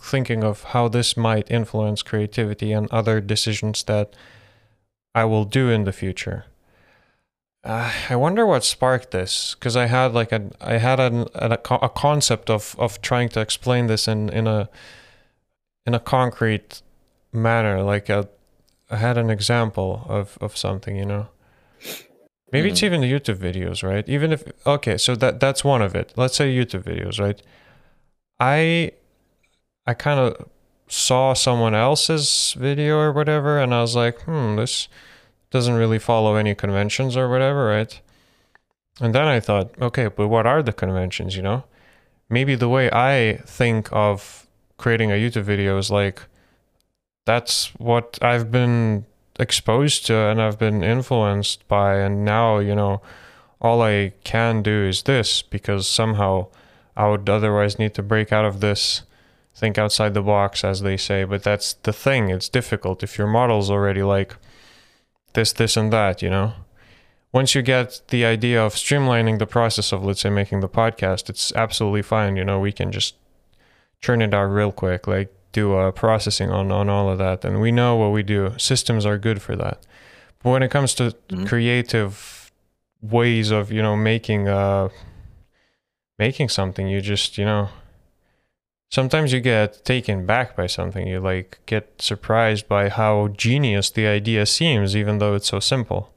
thinking 0.00 0.42
of 0.42 0.62
how 0.72 0.88
this 0.88 1.18
might 1.18 1.50
influence 1.50 2.02
creativity 2.02 2.72
and 2.72 2.90
other 2.90 3.20
decisions 3.20 3.82
that 3.84 4.14
i 5.14 5.24
will 5.24 5.44
do 5.44 5.68
in 5.70 5.84
the 5.84 5.92
future. 5.92 6.44
Uh, 7.62 7.92
I 8.08 8.16
wonder 8.16 8.46
what 8.46 8.64
sparked 8.64 9.10
this 9.10 9.54
because 9.54 9.76
I 9.76 9.86
had 9.86 10.14
like 10.14 10.32
a 10.32 10.50
I 10.60 10.78
had 10.78 10.98
an, 10.98 11.26
a, 11.34 11.58
a 11.82 11.88
concept 11.90 12.48
of 12.48 12.74
of 12.78 13.02
trying 13.02 13.28
to 13.30 13.40
explain 13.40 13.86
this 13.86 14.08
in 14.08 14.30
in 14.30 14.46
a 14.46 14.68
in 15.86 15.94
a 15.94 16.00
concrete 16.00 16.80
manner 17.32 17.82
like 17.82 18.08
a 18.08 18.28
I 18.90 18.96
had 18.96 19.18
an 19.18 19.28
example 19.30 20.06
of 20.08 20.38
of 20.40 20.56
something 20.56 20.96
you 20.96 21.04
know? 21.04 21.28
Maybe 22.52 22.68
it's 22.70 22.80
Mhm. 22.80 22.86
even 22.86 23.00
the 23.02 23.12
YouTube 23.12 23.36
videos 23.38 23.82
right? 23.82 24.08
Even 24.08 24.32
if 24.32 24.42
okay 24.66 24.96
so 24.96 25.14
that 25.16 25.38
that's 25.38 25.62
one 25.62 25.82
of 25.82 25.94
it. 25.94 26.14
Let's 26.16 26.36
say 26.36 26.54
YouTube 26.54 26.84
videos 26.84 27.20
right? 27.20 27.42
I 28.38 28.92
I 29.86 29.92
kind 29.94 30.18
of 30.18 30.48
saw 30.90 31.32
someone 31.32 31.74
else's 31.74 32.56
video 32.58 32.98
or 32.98 33.12
whatever 33.12 33.60
and 33.60 33.72
I 33.72 33.80
was 33.80 33.94
like 33.94 34.20
hmm 34.22 34.56
this 34.56 34.88
doesn't 35.50 35.74
really 35.74 35.98
follow 35.98 36.36
any 36.36 36.54
conventions 36.54 37.16
or 37.16 37.28
whatever, 37.28 37.66
right? 37.66 38.00
And 39.00 39.14
then 39.14 39.26
I 39.26 39.40
thought, 39.40 39.70
okay, 39.80 40.06
but 40.06 40.28
what 40.28 40.46
are 40.46 40.62
the 40.62 40.72
conventions, 40.72 41.34
you 41.36 41.42
know? 41.42 41.64
Maybe 42.28 42.54
the 42.54 42.68
way 42.68 42.88
I 42.92 43.40
think 43.46 43.88
of 43.92 44.46
creating 44.78 45.10
a 45.10 45.14
YouTube 45.14 45.42
video 45.42 45.76
is 45.78 45.90
like 45.90 46.22
that's 47.26 47.68
what 47.76 48.18
I've 48.22 48.50
been 48.50 49.04
exposed 49.38 50.06
to 50.06 50.14
and 50.14 50.40
I've 50.40 50.58
been 50.58 50.82
influenced 50.82 51.66
by 51.66 51.96
and 51.96 52.24
now, 52.24 52.58
you 52.58 52.74
know, 52.74 53.02
all 53.60 53.82
I 53.82 54.12
can 54.24 54.62
do 54.62 54.84
is 54.84 55.02
this 55.02 55.42
because 55.42 55.86
somehow 55.86 56.46
I 56.96 57.08
would 57.08 57.28
otherwise 57.28 57.78
need 57.78 57.94
to 57.94 58.02
break 58.02 58.32
out 58.32 58.44
of 58.44 58.60
this 58.60 59.02
think 59.60 59.76
outside 59.78 60.14
the 60.14 60.22
box 60.22 60.64
as 60.64 60.80
they 60.80 60.96
say, 60.96 61.24
but 61.24 61.42
that's 61.42 61.74
the 61.74 61.92
thing, 61.92 62.30
it's 62.30 62.48
difficult 62.48 63.02
if 63.02 63.18
your 63.18 63.26
model's 63.26 63.70
already 63.70 64.02
like 64.02 64.34
this, 65.34 65.52
this, 65.52 65.76
and 65.76 65.92
that, 65.92 66.22
you 66.22 66.30
know? 66.30 66.52
Once 67.32 67.54
you 67.54 67.62
get 67.62 68.00
the 68.08 68.24
idea 68.24 68.60
of 68.66 68.74
streamlining 68.74 69.38
the 69.38 69.46
process 69.46 69.92
of, 69.92 70.02
let's 70.04 70.22
say, 70.22 70.30
making 70.30 70.60
the 70.60 70.68
podcast, 70.68 71.28
it's 71.28 71.52
absolutely 71.54 72.02
fine. 72.02 72.36
You 72.36 72.44
know, 72.44 72.58
we 72.58 72.72
can 72.72 72.90
just 72.90 73.14
churn 74.00 74.22
it 74.22 74.34
out 74.34 74.46
real 74.46 74.72
quick, 74.72 75.06
like 75.06 75.32
do 75.52 75.76
uh, 75.76 75.92
processing 75.92 76.50
on, 76.50 76.72
on 76.72 76.88
all 76.88 77.08
of 77.08 77.18
that. 77.18 77.44
And 77.44 77.60
we 77.60 77.70
know 77.70 77.94
what 77.94 78.10
we 78.12 78.24
do. 78.24 78.54
Systems 78.56 79.06
are 79.06 79.18
good 79.18 79.40
for 79.40 79.54
that. 79.56 79.78
But 80.42 80.50
when 80.50 80.62
it 80.64 80.70
comes 80.72 80.94
to 80.94 81.14
Mhm. 81.28 81.46
creative 81.46 82.50
ways 83.00 83.50
of, 83.52 83.70
you 83.70 83.82
know, 83.82 83.94
making, 83.96 84.48
uh, 84.48 84.88
making 86.18 86.48
something, 86.48 86.88
you 86.88 87.00
just, 87.00 87.38
you 87.38 87.44
know, 87.44 87.68
sometimes 88.90 89.32
you 89.32 89.40
get 89.40 89.84
taken 89.84 90.26
back 90.26 90.56
by 90.56 90.66
something. 90.66 91.06
You 91.06 91.20
like 91.20 91.60
get 91.66 92.00
surprised 92.00 92.68
by 92.68 92.88
how 92.88 93.28
genius 93.28 93.90
the 93.90 94.06
idea 94.06 94.46
seems, 94.46 94.96
even 94.96 95.18
though 95.18 95.34
it's 95.34 95.48
so 95.48 95.60
simple. 95.60 96.12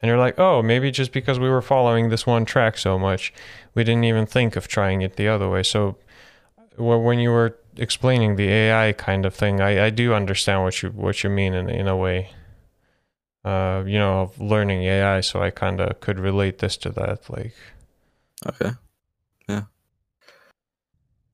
And 0.00 0.08
you're 0.08 0.18
like, 0.18 0.38
oh, 0.38 0.62
maybe 0.62 0.90
just 0.90 1.12
because 1.12 1.40
we 1.40 1.48
were 1.48 1.62
following 1.62 2.08
this 2.08 2.26
one 2.26 2.44
track 2.44 2.78
so 2.78 2.98
much, 2.98 3.32
we 3.74 3.82
didn't 3.82 4.04
even 4.04 4.26
think 4.26 4.54
of 4.54 4.68
trying 4.68 5.02
it 5.02 5.16
the 5.16 5.26
other 5.28 5.48
way. 5.48 5.62
So 5.64 5.96
when 6.76 7.18
you 7.18 7.30
were 7.30 7.56
explaining 7.76 8.36
the 8.36 8.48
AI 8.48 8.92
kind 8.92 9.26
of 9.26 9.34
thing, 9.34 9.60
I, 9.60 9.86
I 9.86 9.90
do 9.90 10.14
understand 10.14 10.62
what 10.62 10.82
you 10.82 10.90
what 10.90 11.24
you 11.24 11.30
mean 11.30 11.54
in 11.54 11.68
in 11.68 11.88
a 11.88 11.96
way. 11.96 12.30
Uh, 13.44 13.82
you 13.86 13.98
know, 13.98 14.22
of 14.22 14.40
learning 14.40 14.82
AI, 14.82 15.20
so 15.20 15.40
I 15.40 15.50
kind 15.50 15.80
of 15.80 16.00
could 16.00 16.18
relate 16.18 16.58
this 16.58 16.76
to 16.78 16.90
that. 16.90 17.30
Like, 17.30 17.54
Okay. 18.46 18.72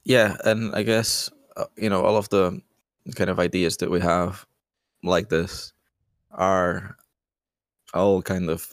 Yeah. 0.04 0.36
and 0.44 0.74
I 0.74 0.82
guess 0.82 1.30
uh, 1.56 1.64
you 1.76 1.88
know 1.88 2.04
all 2.04 2.16
of 2.16 2.28
the 2.28 2.60
kind 3.14 3.30
of 3.30 3.38
ideas 3.38 3.76
that 3.78 3.90
we 3.90 4.00
have 4.00 4.46
like 5.02 5.28
this 5.28 5.72
are 6.30 6.96
all 7.92 8.22
kind 8.22 8.50
of 8.50 8.66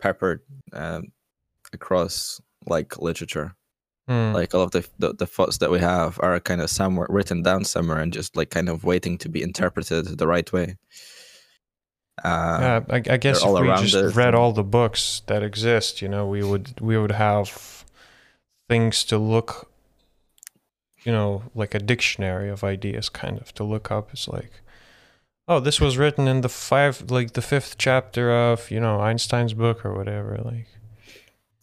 peppered 0.00 0.40
um, 0.72 1.12
across 1.72 2.40
like 2.66 2.98
literature. 2.98 3.54
Hmm. 4.08 4.32
Like 4.32 4.54
all 4.54 4.62
of 4.62 4.70
the, 4.70 4.88
the 4.98 5.14
the 5.14 5.26
thoughts 5.26 5.58
that 5.58 5.70
we 5.70 5.80
have 5.80 6.20
are 6.22 6.38
kind 6.38 6.60
of 6.60 6.70
somewhere 6.70 7.08
written 7.10 7.42
down 7.42 7.64
somewhere 7.64 7.98
and 7.98 8.12
just 8.12 8.36
like 8.36 8.50
kind 8.50 8.68
of 8.68 8.84
waiting 8.84 9.18
to 9.18 9.28
be 9.28 9.42
interpreted 9.42 10.18
the 10.18 10.26
right 10.28 10.50
way. 10.52 10.76
Uh, 12.22 12.58
yeah, 12.60 12.80
I, 12.88 12.96
I 12.96 13.16
guess 13.18 13.42
if 13.42 13.60
we 13.60 13.66
just 13.66 13.94
us 13.94 14.14
read 14.14 14.34
all 14.34 14.52
the 14.52 14.64
books 14.64 15.22
that 15.26 15.42
exist, 15.42 16.00
you 16.00 16.08
know, 16.08 16.26
we 16.26 16.42
would 16.42 16.80
we 16.80 16.96
would 16.96 17.12
have 17.12 17.84
things 18.68 19.04
to 19.04 19.18
look, 19.18 19.70
you 21.06 21.12
know, 21.12 21.44
like 21.54 21.74
a 21.74 21.78
dictionary 21.78 22.50
of 22.50 22.64
ideas, 22.64 23.08
kind 23.08 23.38
of 23.38 23.54
to 23.54 23.64
look 23.64 23.90
up. 23.90 24.10
It's 24.12 24.26
like, 24.26 24.50
oh, 25.46 25.60
this 25.60 25.80
was 25.80 25.96
written 25.96 26.26
in 26.26 26.40
the 26.40 26.48
five, 26.48 27.10
like 27.10 27.32
the 27.34 27.42
fifth 27.42 27.78
chapter 27.78 28.30
of 28.32 28.70
you 28.70 28.80
know 28.80 29.00
Einstein's 29.00 29.54
book 29.54 29.84
or 29.86 29.94
whatever. 29.94 30.38
Like, 30.44 30.66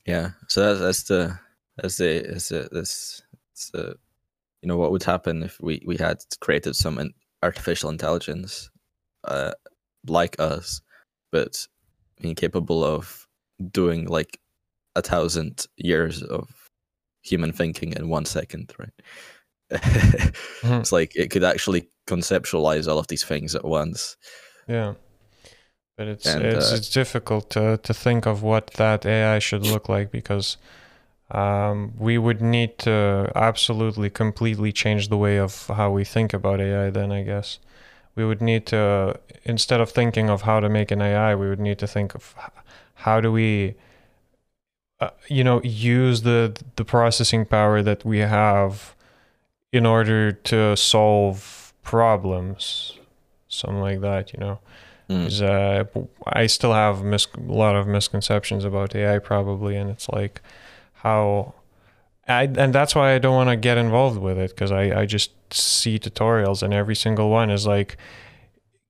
Yeah. 0.07 0.31
So 0.47 0.61
that's 0.61 0.79
that's 0.79 1.03
the 1.03 1.39
that's 1.77 1.97
the 1.97 2.25
that's 2.27 2.49
the 2.49 2.69
this 2.71 3.21
it's 3.51 3.69
the 3.71 3.95
you 4.61 4.67
know 4.67 4.77
what 4.77 4.91
would 4.91 5.03
happen 5.03 5.43
if 5.43 5.59
we 5.59 5.83
we 5.85 5.97
had 5.97 6.17
created 6.39 6.75
some 6.75 7.13
artificial 7.43 7.89
intelligence 7.89 8.69
uh 9.25 9.51
like 10.07 10.39
us 10.39 10.81
but 11.31 11.67
incapable 12.19 12.83
of 12.83 13.27
doing 13.71 14.05
like 14.05 14.39
a 14.95 15.01
thousand 15.01 15.67
years 15.75 16.23
of 16.23 16.49
human 17.21 17.51
thinking 17.51 17.93
in 17.93 18.07
one 18.07 18.25
second 18.25 18.73
right 18.79 18.93
it's 20.63 20.91
like 20.91 21.15
it 21.15 21.29
could 21.29 21.43
actually 21.43 21.89
conceptualize 22.07 22.87
all 22.87 22.99
of 22.99 23.07
these 23.07 23.23
things 23.23 23.55
at 23.55 23.65
once 23.65 24.17
yeah. 24.67 24.93
But 25.97 26.07
it's 26.07 26.25
And, 26.25 26.43
it's 26.43 26.71
uh, 26.71 26.75
it's 26.75 26.89
difficult 26.89 27.49
to 27.51 27.77
to 27.77 27.93
think 27.93 28.25
of 28.25 28.41
what 28.41 28.71
that 28.77 29.05
AI 29.05 29.39
should 29.39 29.65
look 29.65 29.89
like 29.89 30.11
because 30.11 30.57
um, 31.29 31.93
we 31.97 32.17
would 32.17 32.41
need 32.41 32.77
to 32.79 33.31
absolutely 33.35 34.09
completely 34.09 34.71
change 34.71 35.09
the 35.09 35.17
way 35.17 35.37
of 35.37 35.67
how 35.67 35.91
we 35.91 36.03
think 36.03 36.33
about 36.33 36.59
AI. 36.59 36.89
Then 36.89 37.11
I 37.11 37.23
guess 37.23 37.59
we 38.15 38.25
would 38.25 38.41
need 38.41 38.65
to 38.67 39.19
instead 39.43 39.81
of 39.81 39.91
thinking 39.91 40.29
of 40.29 40.41
how 40.41 40.59
to 40.59 40.69
make 40.69 40.89
an 40.91 41.01
AI, 41.01 41.35
we 41.35 41.47
would 41.47 41.59
need 41.59 41.77
to 41.79 41.87
think 41.87 42.15
of 42.15 42.33
how 42.95 43.21
do 43.21 43.31
we, 43.31 43.75
uh, 44.99 45.09
you 45.27 45.43
know, 45.43 45.61
use 45.61 46.23
the 46.23 46.59
the 46.75 46.85
processing 46.85 47.45
power 47.45 47.83
that 47.83 48.03
we 48.03 48.19
have 48.19 48.95
in 49.73 49.87
order 49.87 50.31
to 50.31 50.77
solve 50.77 51.73
problems, 51.81 52.97
something 53.49 53.81
like 53.81 53.99
that. 54.01 54.31
You 54.31 54.39
know. 54.39 54.59
Mm. 55.09 55.41
uh, 55.41 56.01
I 56.27 56.47
still 56.47 56.73
have 56.73 57.03
mis- 57.03 57.27
a 57.35 57.51
lot 57.51 57.75
of 57.75 57.87
misconceptions 57.87 58.63
about 58.63 58.95
AI, 58.95 59.19
probably, 59.19 59.75
and 59.75 59.89
it's 59.89 60.07
like 60.07 60.41
how, 60.93 61.55
I 62.27 62.43
and 62.43 62.73
that's 62.73 62.95
why 62.95 63.13
I 63.13 63.19
don't 63.19 63.35
want 63.35 63.49
to 63.49 63.57
get 63.57 63.77
involved 63.77 64.17
with 64.17 64.37
it 64.37 64.51
because 64.51 64.71
I 64.71 65.01
I 65.01 65.05
just 65.05 65.31
see 65.51 65.99
tutorials 65.99 66.63
and 66.63 66.73
every 66.73 66.95
single 66.95 67.29
one 67.29 67.49
is 67.49 67.67
like 67.67 67.97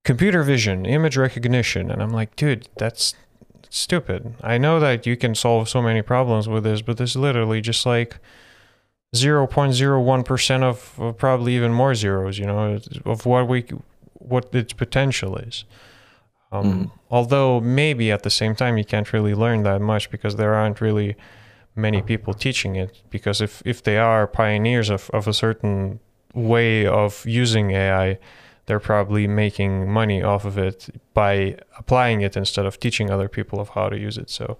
computer 0.04 0.44
vision, 0.44 0.86
image 0.86 1.18
recognition, 1.18 1.90
and 1.90 2.04
I'm 2.04 2.12
like, 2.12 2.36
dude, 2.36 2.68
that's 2.78 3.16
stupid. 3.70 4.36
I 4.44 4.60
know 4.60 4.80
that 4.80 5.08
you 5.08 5.18
can 5.18 5.34
solve 5.34 5.68
so 5.68 5.82
many 5.82 6.04
problems 6.04 6.48
with 6.48 6.64
this, 6.64 6.84
but 6.84 6.98
this 6.98 7.12
is 7.12 7.16
literally 7.16 7.62
just 7.62 7.86
like. 7.86 8.20
0.01% 9.14 10.64
of, 10.64 10.94
of 11.00 11.18
probably 11.18 11.56
even 11.56 11.72
more 11.74 11.96
zeros, 11.96 12.38
you 12.38 12.46
know, 12.46 12.80
of 13.06 13.26
what 13.26 13.48
we 13.48 13.66
what 14.14 14.54
its 14.56 14.74
potential 14.74 15.38
is. 15.38 15.66
Um, 16.52 16.64
Mhm. 16.66 16.92
Although 17.10 17.60
maybe 17.60 18.12
at 18.12 18.24
the 18.24 18.30
same 18.30 18.56
time 18.56 18.78
you 18.78 18.86
can't 18.86 19.12
really 19.14 19.36
learn 19.36 19.64
that 19.64 19.82
much 19.82 20.10
because 20.10 20.36
there 20.36 20.54
aren't 20.56 20.80
really 20.82 21.16
many 21.76 22.02
people 22.02 22.34
teaching 22.34 22.76
it. 22.76 23.02
Because 23.10 23.42
if, 23.42 23.62
if 23.66 23.84
they 23.84 23.98
are 23.98 24.28
pioneers 24.28 24.90
of, 24.90 25.10
of 25.12 25.28
a 25.28 25.34
certain 25.34 26.00
way 26.34 26.86
of 26.86 27.26
using 27.26 27.72
AI, 27.72 28.18
they're 28.66 28.80
probably 28.80 29.28
making 29.28 29.92
money 29.92 30.24
off 30.24 30.46
of 30.46 30.58
it 30.58 30.90
by 31.14 31.58
applying 31.78 32.22
it 32.22 32.38
instead 32.38 32.66
of 32.66 32.80
teaching 32.80 33.10
other 33.12 33.28
people 33.28 33.60
of 33.60 33.70
how 33.70 33.90
to 33.90 33.98
use 33.98 34.18
it. 34.18 34.30
So 34.30 34.58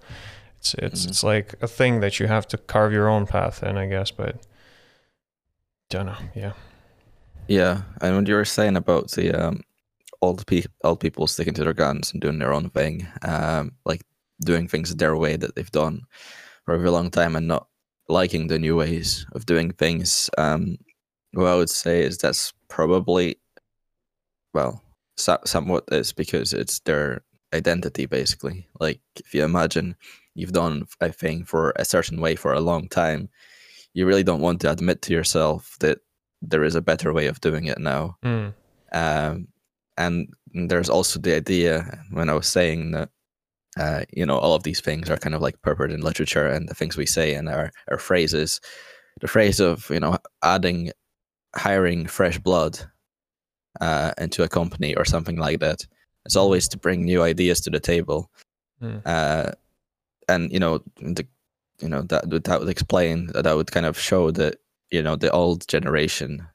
it's 0.64 0.74
it's 0.74 1.06
Mhm. 1.06 1.08
it's 1.10 1.22
like 1.22 1.54
a 1.62 1.68
thing 1.68 2.00
that 2.00 2.18
you 2.18 2.26
have 2.26 2.46
to 2.48 2.56
carve 2.56 2.92
your 2.92 3.08
own 3.08 3.26
path 3.26 3.62
in, 3.62 3.76
I 3.76 3.86
guess. 3.86 4.10
But 4.10 4.46
don't 5.90 6.06
know. 6.06 6.16
Yeah. 6.34 6.52
Yeah, 7.46 7.82
and 8.00 8.16
what 8.16 8.28
you 8.28 8.34
were 8.36 8.46
saying 8.46 8.76
about 8.76 9.10
the 9.10 9.32
um, 9.32 9.60
old 10.22 10.46
pe- 10.46 10.64
old 10.82 11.00
people 11.00 11.26
sticking 11.26 11.52
to 11.54 11.64
their 11.64 11.74
guns 11.74 12.10
and 12.12 12.22
doing 12.22 12.38
their 12.38 12.54
own 12.54 12.70
thing, 12.70 13.06
um, 13.22 13.72
like 13.84 14.00
doing 14.40 14.66
things 14.66 14.94
their 14.96 15.14
way 15.16 15.36
that 15.36 15.54
they've 15.54 15.70
done 15.70 16.06
for 16.64 16.74
a 16.74 16.78
very 16.78 16.90
long 16.90 17.10
time 17.10 17.36
and 17.36 17.46
not 17.46 17.66
liking 18.08 18.46
the 18.46 18.58
new 18.58 18.76
ways 18.76 19.26
of 19.34 19.44
doing 19.44 19.72
things, 19.72 20.30
um, 20.38 20.78
what 21.32 21.46
I 21.46 21.54
would 21.56 21.70
say 21.70 22.02
is 22.02 22.16
that's 22.16 22.54
probably, 22.68 23.36
well, 24.54 24.82
so- 25.18 25.40
somewhat 25.44 25.84
is 25.92 26.12
because 26.12 26.54
it's 26.54 26.80
their 26.80 27.22
identity 27.52 28.06
basically. 28.06 28.66
Like 28.80 29.00
if 29.16 29.34
you 29.34 29.44
imagine 29.44 29.96
you've 30.34 30.52
done 30.52 30.84
a 31.00 31.12
thing 31.12 31.44
for 31.44 31.72
a 31.76 31.84
certain 31.84 32.20
way 32.20 32.36
for 32.36 32.52
a 32.52 32.60
long 32.60 32.88
time, 32.88 33.28
you 33.92 34.06
really 34.06 34.24
don't 34.24 34.40
want 34.40 34.60
to 34.60 34.70
admit 34.70 35.02
to 35.02 35.12
yourself 35.12 35.76
that 35.80 35.98
there 36.42 36.64
is 36.64 36.74
a 36.74 36.82
better 36.82 37.12
way 37.12 37.26
of 37.26 37.40
doing 37.40 37.66
it 37.66 37.78
now. 37.78 38.16
Mm. 38.24 38.52
Um, 38.92 39.48
and 39.96 40.28
there's 40.52 40.90
also 40.90 41.20
the 41.20 41.34
idea 41.34 42.00
when 42.10 42.28
I 42.28 42.34
was 42.34 42.46
saying 42.46 42.92
that, 42.92 43.10
uh, 43.78 44.04
you 44.12 44.26
know, 44.26 44.38
all 44.38 44.54
of 44.54 44.62
these 44.62 44.80
things 44.80 45.10
are 45.10 45.16
kind 45.16 45.34
of 45.34 45.40
like 45.40 45.62
purport 45.62 45.90
in 45.90 46.00
literature 46.00 46.46
and 46.46 46.68
the 46.68 46.74
things 46.74 46.96
we 46.96 47.06
say 47.06 47.34
and 47.34 47.48
our, 47.48 47.70
our 47.90 47.98
phrases. 47.98 48.60
The 49.20 49.28
phrase 49.28 49.60
of, 49.60 49.88
you 49.90 50.00
know, 50.00 50.18
adding, 50.42 50.90
hiring 51.54 52.06
fresh 52.06 52.38
blood 52.38 52.78
uh, 53.80 54.12
into 54.18 54.42
a 54.42 54.48
company 54.48 54.94
or 54.96 55.04
something 55.04 55.36
like 55.36 55.60
that. 55.60 55.86
It's 56.24 56.36
always 56.36 56.68
to 56.68 56.78
bring 56.78 57.04
new 57.04 57.22
ideas 57.22 57.60
to 57.62 57.70
the 57.70 57.80
table. 57.80 58.30
Mm. 58.82 59.02
Uh, 59.04 59.52
and, 60.28 60.52
you 60.52 60.60
know, 60.60 60.78
the, 60.96 61.26
you 61.80 61.88
know, 61.88 62.02
that, 62.02 62.30
that 62.44 62.60
would 62.60 62.68
explain, 62.68 63.26
that 63.34 63.56
would 63.56 63.72
kind 63.72 63.86
of 63.86 63.98
show 63.98 64.30
that, 64.32 64.56
you 64.90 65.02
know, 65.02 65.16
the 65.16 65.30
old 65.30 65.66
generation 65.68 66.46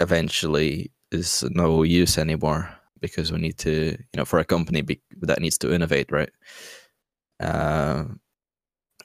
eventually 0.00 0.90
is 1.10 1.44
no 1.50 1.82
use 1.82 2.18
anymore 2.18 2.68
because 3.00 3.32
we 3.32 3.38
need 3.38 3.58
to 3.58 3.96
you 4.12 4.16
know 4.16 4.24
for 4.24 4.38
a 4.38 4.44
company 4.44 4.82
be, 4.82 5.00
that 5.20 5.40
needs 5.40 5.58
to 5.58 5.72
innovate 5.72 6.10
right? 6.10 6.30
Um 7.40 8.20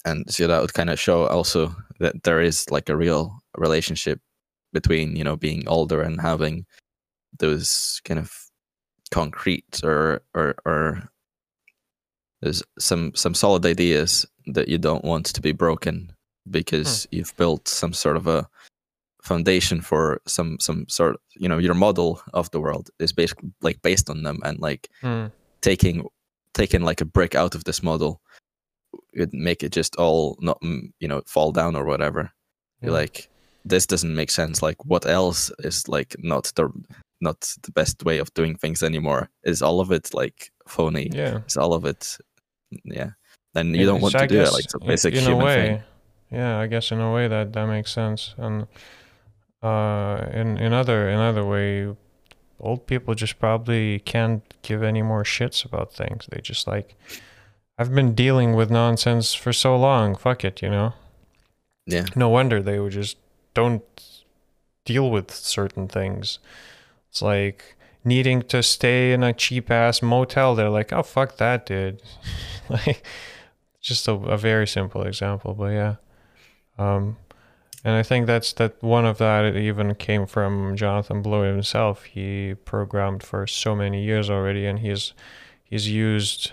and 0.06 0.30
so 0.32 0.48
that 0.48 0.62
would 0.62 0.74
kind 0.74 0.90
of 0.90 1.00
show 1.00 1.28
also 1.28 1.76
that 2.00 2.24
there 2.24 2.42
is 2.42 2.70
like 2.72 2.90
a 2.90 2.96
real 2.98 3.40
relationship 3.58 4.20
between 4.74 5.16
you 5.16 5.24
know 5.24 5.36
being 5.36 5.68
older 5.68 6.02
and 6.02 6.22
having 6.22 6.66
those 7.40 8.02
kind 8.06 8.20
of 8.20 8.34
concrete 9.12 9.82
or 9.84 10.22
or 10.34 10.56
or 10.66 11.10
there's 12.42 12.64
some 12.80 13.14
some 13.16 13.34
solid 13.34 13.66
ideas 13.66 14.26
that 14.48 14.68
you 14.68 14.78
don't 14.78 15.04
want 15.06 15.26
to 15.28 15.42
be 15.42 15.52
broken 15.52 16.12
because 16.50 17.08
you've 17.12 17.36
built 17.38 17.68
some 17.68 17.94
sort 17.94 18.18
of 18.18 18.28
a 18.28 18.48
foundation 19.22 19.82
for 19.82 20.20
some 20.26 20.58
some 20.60 20.86
sort 20.90 21.14
of 21.14 21.20
you 21.36 21.48
know 21.48 21.60
your 21.60 21.76
model 21.76 22.22
of 22.34 22.50
the 22.52 22.60
world 22.60 22.90
is 23.00 23.14
basically 23.14 23.52
like 23.62 23.80
based 23.84 24.10
on 24.10 24.24
them 24.24 24.40
and 24.44 24.60
like 24.60 24.90
Mm. 25.04 25.32
taking 25.62 26.08
taking 26.54 26.82
like 26.82 27.02
a 27.02 27.06
brick 27.06 27.36
out 27.36 27.56
of 27.56 27.64
this 27.64 27.84
model 27.84 28.20
would 29.16 29.34
make 29.34 29.64
it 29.64 29.72
just 29.72 29.96
all 29.98 30.38
not 30.42 30.60
mm, 30.62 30.92
you 31.00 31.08
know 31.08 31.22
fall 31.28 31.52
down 31.52 31.76
or 31.76 31.86
whatever. 31.86 32.32
You're 32.82 32.92
like 33.02 33.30
this 33.64 33.86
doesn't 33.86 34.16
make 34.16 34.32
sense. 34.32 34.64
Like 34.64 34.84
what 34.86 35.06
else 35.06 35.52
is 35.60 35.88
like 35.88 36.16
not 36.18 36.52
the 36.56 36.70
not 37.22 37.42
the 37.62 37.72
best 37.72 38.04
way 38.04 38.18
of 38.18 38.34
doing 38.34 38.56
things 38.58 38.82
anymore? 38.82 39.30
Is 39.44 39.62
all 39.62 39.80
of 39.80 39.92
it 39.92 40.14
like 40.16 40.52
phony? 40.68 41.10
Yeah. 41.14 41.42
is 41.48 41.58
all 41.58 41.74
of 41.74 41.86
it 41.86 42.18
yeah 42.86 43.12
then 43.54 43.74
you 43.74 43.86
don't 43.86 44.02
want 44.02 44.14
to 44.14 44.28
do 44.28 44.42
it 44.42 44.52
like 44.52 44.66
it's 44.66 44.74
a 44.74 44.80
basic 44.80 45.14
in 45.14 45.20
a 45.20 45.24
human 45.24 45.46
way, 45.46 45.68
thing 45.68 45.84
Yeah, 46.32 46.60
I 46.60 46.68
guess 46.68 46.92
in 46.92 47.02
a 47.02 47.12
way 47.12 47.28
that 47.28 47.52
that 47.52 47.68
makes 47.68 47.92
sense. 47.92 48.34
And 48.38 48.68
uh, 49.62 50.26
in 50.32 50.58
in 50.58 50.72
other 50.74 51.10
in 51.10 51.20
other 51.20 51.44
way, 51.44 51.94
old 52.58 52.88
people 52.88 53.14
just 53.16 53.38
probably 53.38 54.00
can't 54.00 54.42
give 54.62 54.82
any 54.82 55.02
more 55.02 55.24
shits 55.26 55.66
about 55.66 55.92
things. 55.94 56.28
They 56.32 56.40
just 56.40 56.68
like, 56.68 56.96
I've 57.78 57.94
been 57.94 58.16
dealing 58.16 58.56
with 58.56 58.72
nonsense 58.72 59.34
for 59.34 59.52
so 59.52 59.76
long. 59.76 60.16
Fuck 60.16 60.46
it, 60.46 60.62
you 60.62 60.70
know. 60.70 60.94
yeah 61.86 62.06
No 62.16 62.30
wonder 62.30 62.62
they 62.62 62.80
would 62.80 62.94
just 62.94 63.18
don't 63.54 63.84
deal 64.86 65.12
with 65.12 65.32
certain 65.32 65.88
things. 65.90 66.40
It's 67.10 67.22
like 67.22 67.76
needing 68.04 68.42
to 68.44 68.64
stay 68.64 69.14
in 69.14 69.24
a 69.24 69.34
cheap 69.34 69.70
ass 69.72 70.02
motel. 70.02 70.56
They're 70.56 70.70
like, 70.70 70.92
oh 70.94 71.04
fuck 71.04 71.38
that, 71.38 71.66
dude. 71.66 72.02
like, 72.70 73.04
just 73.82 74.08
a, 74.08 74.14
a 74.14 74.38
very 74.38 74.68
simple 74.68 75.04
example, 75.04 75.54
but 75.54 75.68
yeah. 75.72 75.96
Um, 76.78 77.18
And 77.84 77.96
I 77.96 78.04
think 78.04 78.28
that's 78.28 78.54
that 78.54 78.82
one 78.84 79.06
of 79.06 79.18
that 79.18 79.56
even 79.56 79.96
came 79.96 80.28
from 80.28 80.76
Jonathan 80.76 81.22
Blow 81.22 81.44
himself. 81.44 82.04
He 82.06 82.56
programmed 82.66 83.24
for 83.24 83.48
so 83.48 83.76
many 83.76 84.04
years 84.04 84.30
already, 84.30 84.66
and 84.68 84.80
he's 84.80 85.14
he's 85.64 85.90
used 85.90 86.52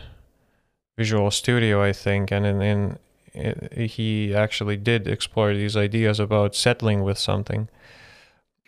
Visual 0.97 1.31
Studio, 1.31 1.83
I 1.83 1.93
think, 1.93 2.31
and 2.33 2.47
in, 2.47 2.63
in 2.63 2.99
it, 3.35 3.91
he 3.93 4.35
actually 4.35 4.77
did 4.77 5.07
explore 5.07 5.55
these 5.55 5.77
ideas 5.77 6.19
about 6.21 6.55
settling 6.55 7.03
with 7.05 7.19
something. 7.19 7.69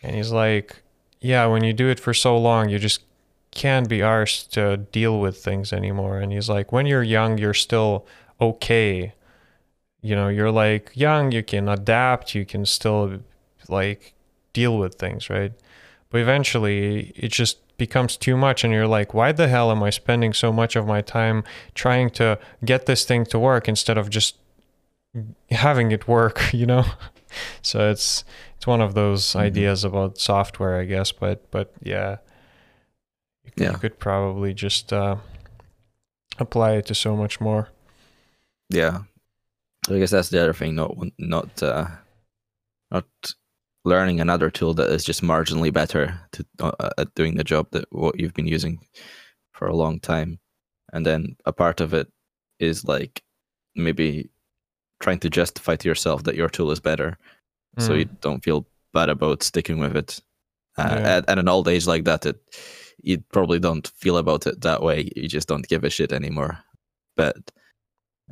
And 0.03 0.15
he's 0.15 0.31
like, 0.31 0.81
yeah, 1.21 1.45
when 1.45 1.63
you 1.63 1.71
do 1.71 1.87
it 1.87 1.99
for 1.99 2.13
so 2.13 2.37
long, 2.37 2.69
you 2.69 2.79
just 2.79 3.03
can't 3.51 3.87
be 3.87 3.99
arsed 3.99 4.49
to 4.51 4.77
deal 4.77 5.19
with 5.19 5.37
things 5.37 5.71
anymore. 5.71 6.19
And 6.19 6.31
he's 6.31 6.49
like, 6.49 6.71
when 6.71 6.85
you're 6.85 7.03
young, 7.03 7.37
you're 7.37 7.53
still 7.53 8.05
okay. 8.39 9.13
You 10.01 10.15
know, 10.15 10.29
you're 10.29 10.51
like 10.51 10.91
young, 10.95 11.31
you 11.31 11.43
can 11.43 11.69
adapt, 11.69 12.33
you 12.33 12.45
can 12.45 12.65
still 12.65 13.19
like 13.69 14.13
deal 14.53 14.77
with 14.77 14.95
things, 14.95 15.29
right? 15.29 15.53
But 16.09 16.21
eventually 16.21 17.13
it 17.15 17.31
just 17.31 17.57
becomes 17.77 18.17
too 18.17 18.35
much 18.35 18.63
and 18.63 18.73
you're 18.73 18.87
like, 18.87 19.13
why 19.13 19.31
the 19.31 19.47
hell 19.47 19.71
am 19.71 19.83
I 19.83 19.91
spending 19.91 20.33
so 20.33 20.51
much 20.51 20.75
of 20.75 20.87
my 20.87 21.01
time 21.01 21.43
trying 21.75 22.09
to 22.11 22.39
get 22.65 22.85
this 22.85 23.05
thing 23.05 23.25
to 23.25 23.39
work 23.39 23.67
instead 23.67 23.97
of 23.97 24.09
just 24.09 24.37
having 25.51 25.91
it 25.91 26.07
work, 26.07 26.41
you 26.53 26.65
know? 26.65 26.85
so 27.61 27.89
it's 27.91 28.23
it's 28.61 28.67
one 28.67 28.81
of 28.81 28.93
those 28.93 29.23
mm-hmm. 29.25 29.39
ideas 29.39 29.83
about 29.83 30.19
software, 30.19 30.79
I 30.79 30.85
guess, 30.85 31.11
but 31.11 31.49
but 31.49 31.73
yeah. 31.81 32.17
You 33.43 33.51
could, 33.51 33.63
yeah. 33.63 33.71
you 33.71 33.77
could 33.79 33.97
probably 33.97 34.53
just 34.53 34.93
uh, 34.93 35.15
apply 36.37 36.73
it 36.73 36.85
to 36.85 36.93
so 36.93 37.17
much 37.17 37.41
more. 37.41 37.69
Yeah. 38.69 38.99
I 39.89 39.97
guess 39.97 40.11
that's 40.11 40.29
the 40.29 40.39
other 40.39 40.53
thing, 40.53 40.75
not 40.75 40.95
not 41.17 41.63
uh, 41.63 41.87
not 42.91 43.07
learning 43.83 44.21
another 44.21 44.51
tool 44.51 44.75
that 44.75 44.91
is 44.91 45.03
just 45.03 45.23
marginally 45.23 45.73
better 45.73 46.19
to 46.33 46.45
uh, 46.59 46.91
at 46.99 47.15
doing 47.15 47.37
the 47.37 47.43
job 47.43 47.65
that 47.71 47.85
what 47.89 48.19
you've 48.19 48.35
been 48.35 48.45
using 48.45 48.77
for 49.53 49.67
a 49.67 49.75
long 49.75 49.99
time, 49.99 50.37
and 50.93 51.03
then 51.03 51.35
a 51.47 51.51
part 51.51 51.81
of 51.81 51.95
it 51.95 52.07
is 52.59 52.85
like 52.85 53.23
maybe 53.75 54.29
trying 54.99 55.19
to 55.21 55.31
justify 55.31 55.75
to 55.75 55.87
yourself 55.89 56.25
that 56.25 56.35
your 56.35 56.47
tool 56.47 56.69
is 56.69 56.79
better, 56.79 57.17
mm. 57.77 57.85
so 57.85 57.93
you 57.93 58.05
mm. 58.05 58.21
don't 58.21 58.43
feel 58.43 58.65
bad 58.93 59.09
about 59.09 59.43
sticking 59.43 59.79
with 59.79 59.95
it. 59.95 60.19
Uh, 60.77 60.87
yeah. 60.89 61.15
at, 61.17 61.29
at 61.29 61.39
an 61.39 61.49
old 61.49 61.67
age 61.67 61.85
like 61.85 62.05
that, 62.05 62.25
it 62.25 62.39
you 63.03 63.19
probably 63.31 63.59
don't 63.59 63.87
feel 63.95 64.17
about 64.17 64.47
it 64.47 64.61
that 64.61 64.81
way. 64.81 65.09
You 65.15 65.27
just 65.27 65.47
don't 65.47 65.67
give 65.67 65.83
a 65.83 65.89
shit 65.89 66.11
anymore. 66.11 66.59
But 67.15 67.35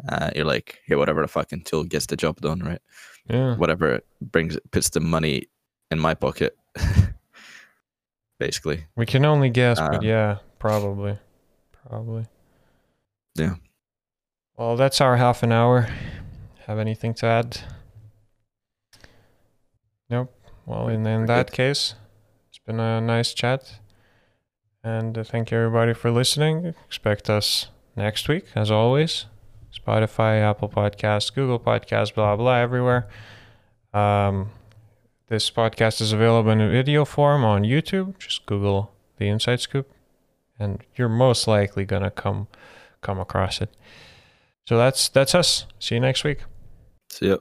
uh, 0.08 0.32
you're 0.36 0.46
like, 0.46 0.80
hey, 0.86 0.96
whatever 0.96 1.22
the 1.22 1.28
fucking 1.28 1.64
tool 1.64 1.84
gets 1.84 2.06
the 2.06 2.16
job 2.16 2.40
done, 2.42 2.60
right? 2.60 2.82
Yeah. 3.30 3.56
Whatever 3.56 4.02
brings 4.22 4.58
puts 4.72 4.90
the 4.90 5.00
money 5.00 5.48
in 5.92 6.00
my 6.00 6.14
pocket, 6.14 6.58
basically. 8.40 8.86
We 8.96 9.06
can 9.06 9.26
only 9.26 9.50
guess, 9.50 9.80
um, 9.80 9.92
but 9.92 10.04
yeah, 10.04 10.38
probably, 10.58 11.18
probably. 11.88 12.26
Yeah. 13.36 13.56
Well, 14.58 14.76
that's 14.76 15.02
our 15.02 15.18
half 15.18 15.44
an 15.44 15.52
hour. 15.52 15.88
Have 16.66 16.80
anything 16.80 17.14
to 17.16 17.26
add? 17.26 17.60
Nope. 20.10 20.34
Well, 20.66 20.88
in, 20.88 21.06
in 21.06 21.26
that 21.28 21.52
case, 21.52 21.96
it's 22.50 22.60
been 22.60 22.80
a 22.80 23.02
nice 23.02 23.34
chat. 23.34 23.80
And 24.84 25.18
uh, 25.18 25.24
thank 25.24 25.52
you 25.52 25.58
everybody 25.58 25.94
for 25.94 26.10
listening. 26.10 26.74
Expect 26.88 27.30
us 27.30 27.68
next 27.96 28.28
week, 28.28 28.46
as 28.56 28.72
always. 28.72 29.26
Spotify, 29.74 30.42
Apple 30.42 30.70
Podcasts, 30.70 31.34
Google 31.34 31.60
Podcasts, 31.60 32.14
blah, 32.14 32.36
blah, 32.36 32.56
everywhere. 32.56 33.08
Um, 33.94 34.52
this 35.28 35.52
podcast 35.52 36.02
is 36.02 36.12
available 36.12 36.52
in 36.52 36.60
video 36.72 37.06
form 37.06 37.44
on 37.44 37.64
YouTube. 37.64 38.18
Just 38.18 38.46
Google 38.46 38.92
the 39.18 39.28
Inside 39.28 39.60
Scoop, 39.60 39.92
and 40.58 40.84
you're 40.96 41.10
most 41.10 41.48
likely 41.48 41.86
gonna 41.86 42.10
come 42.10 42.48
come 43.02 43.20
across 43.20 43.62
it. 43.62 43.70
So 44.66 44.78
that's 44.78 45.10
that's 45.10 45.36
us. 45.36 45.66
See 45.80 45.96
you 45.96 46.02
next 46.02 46.24
week. 46.24 46.40
See 47.10 47.30
ya. 47.30 47.38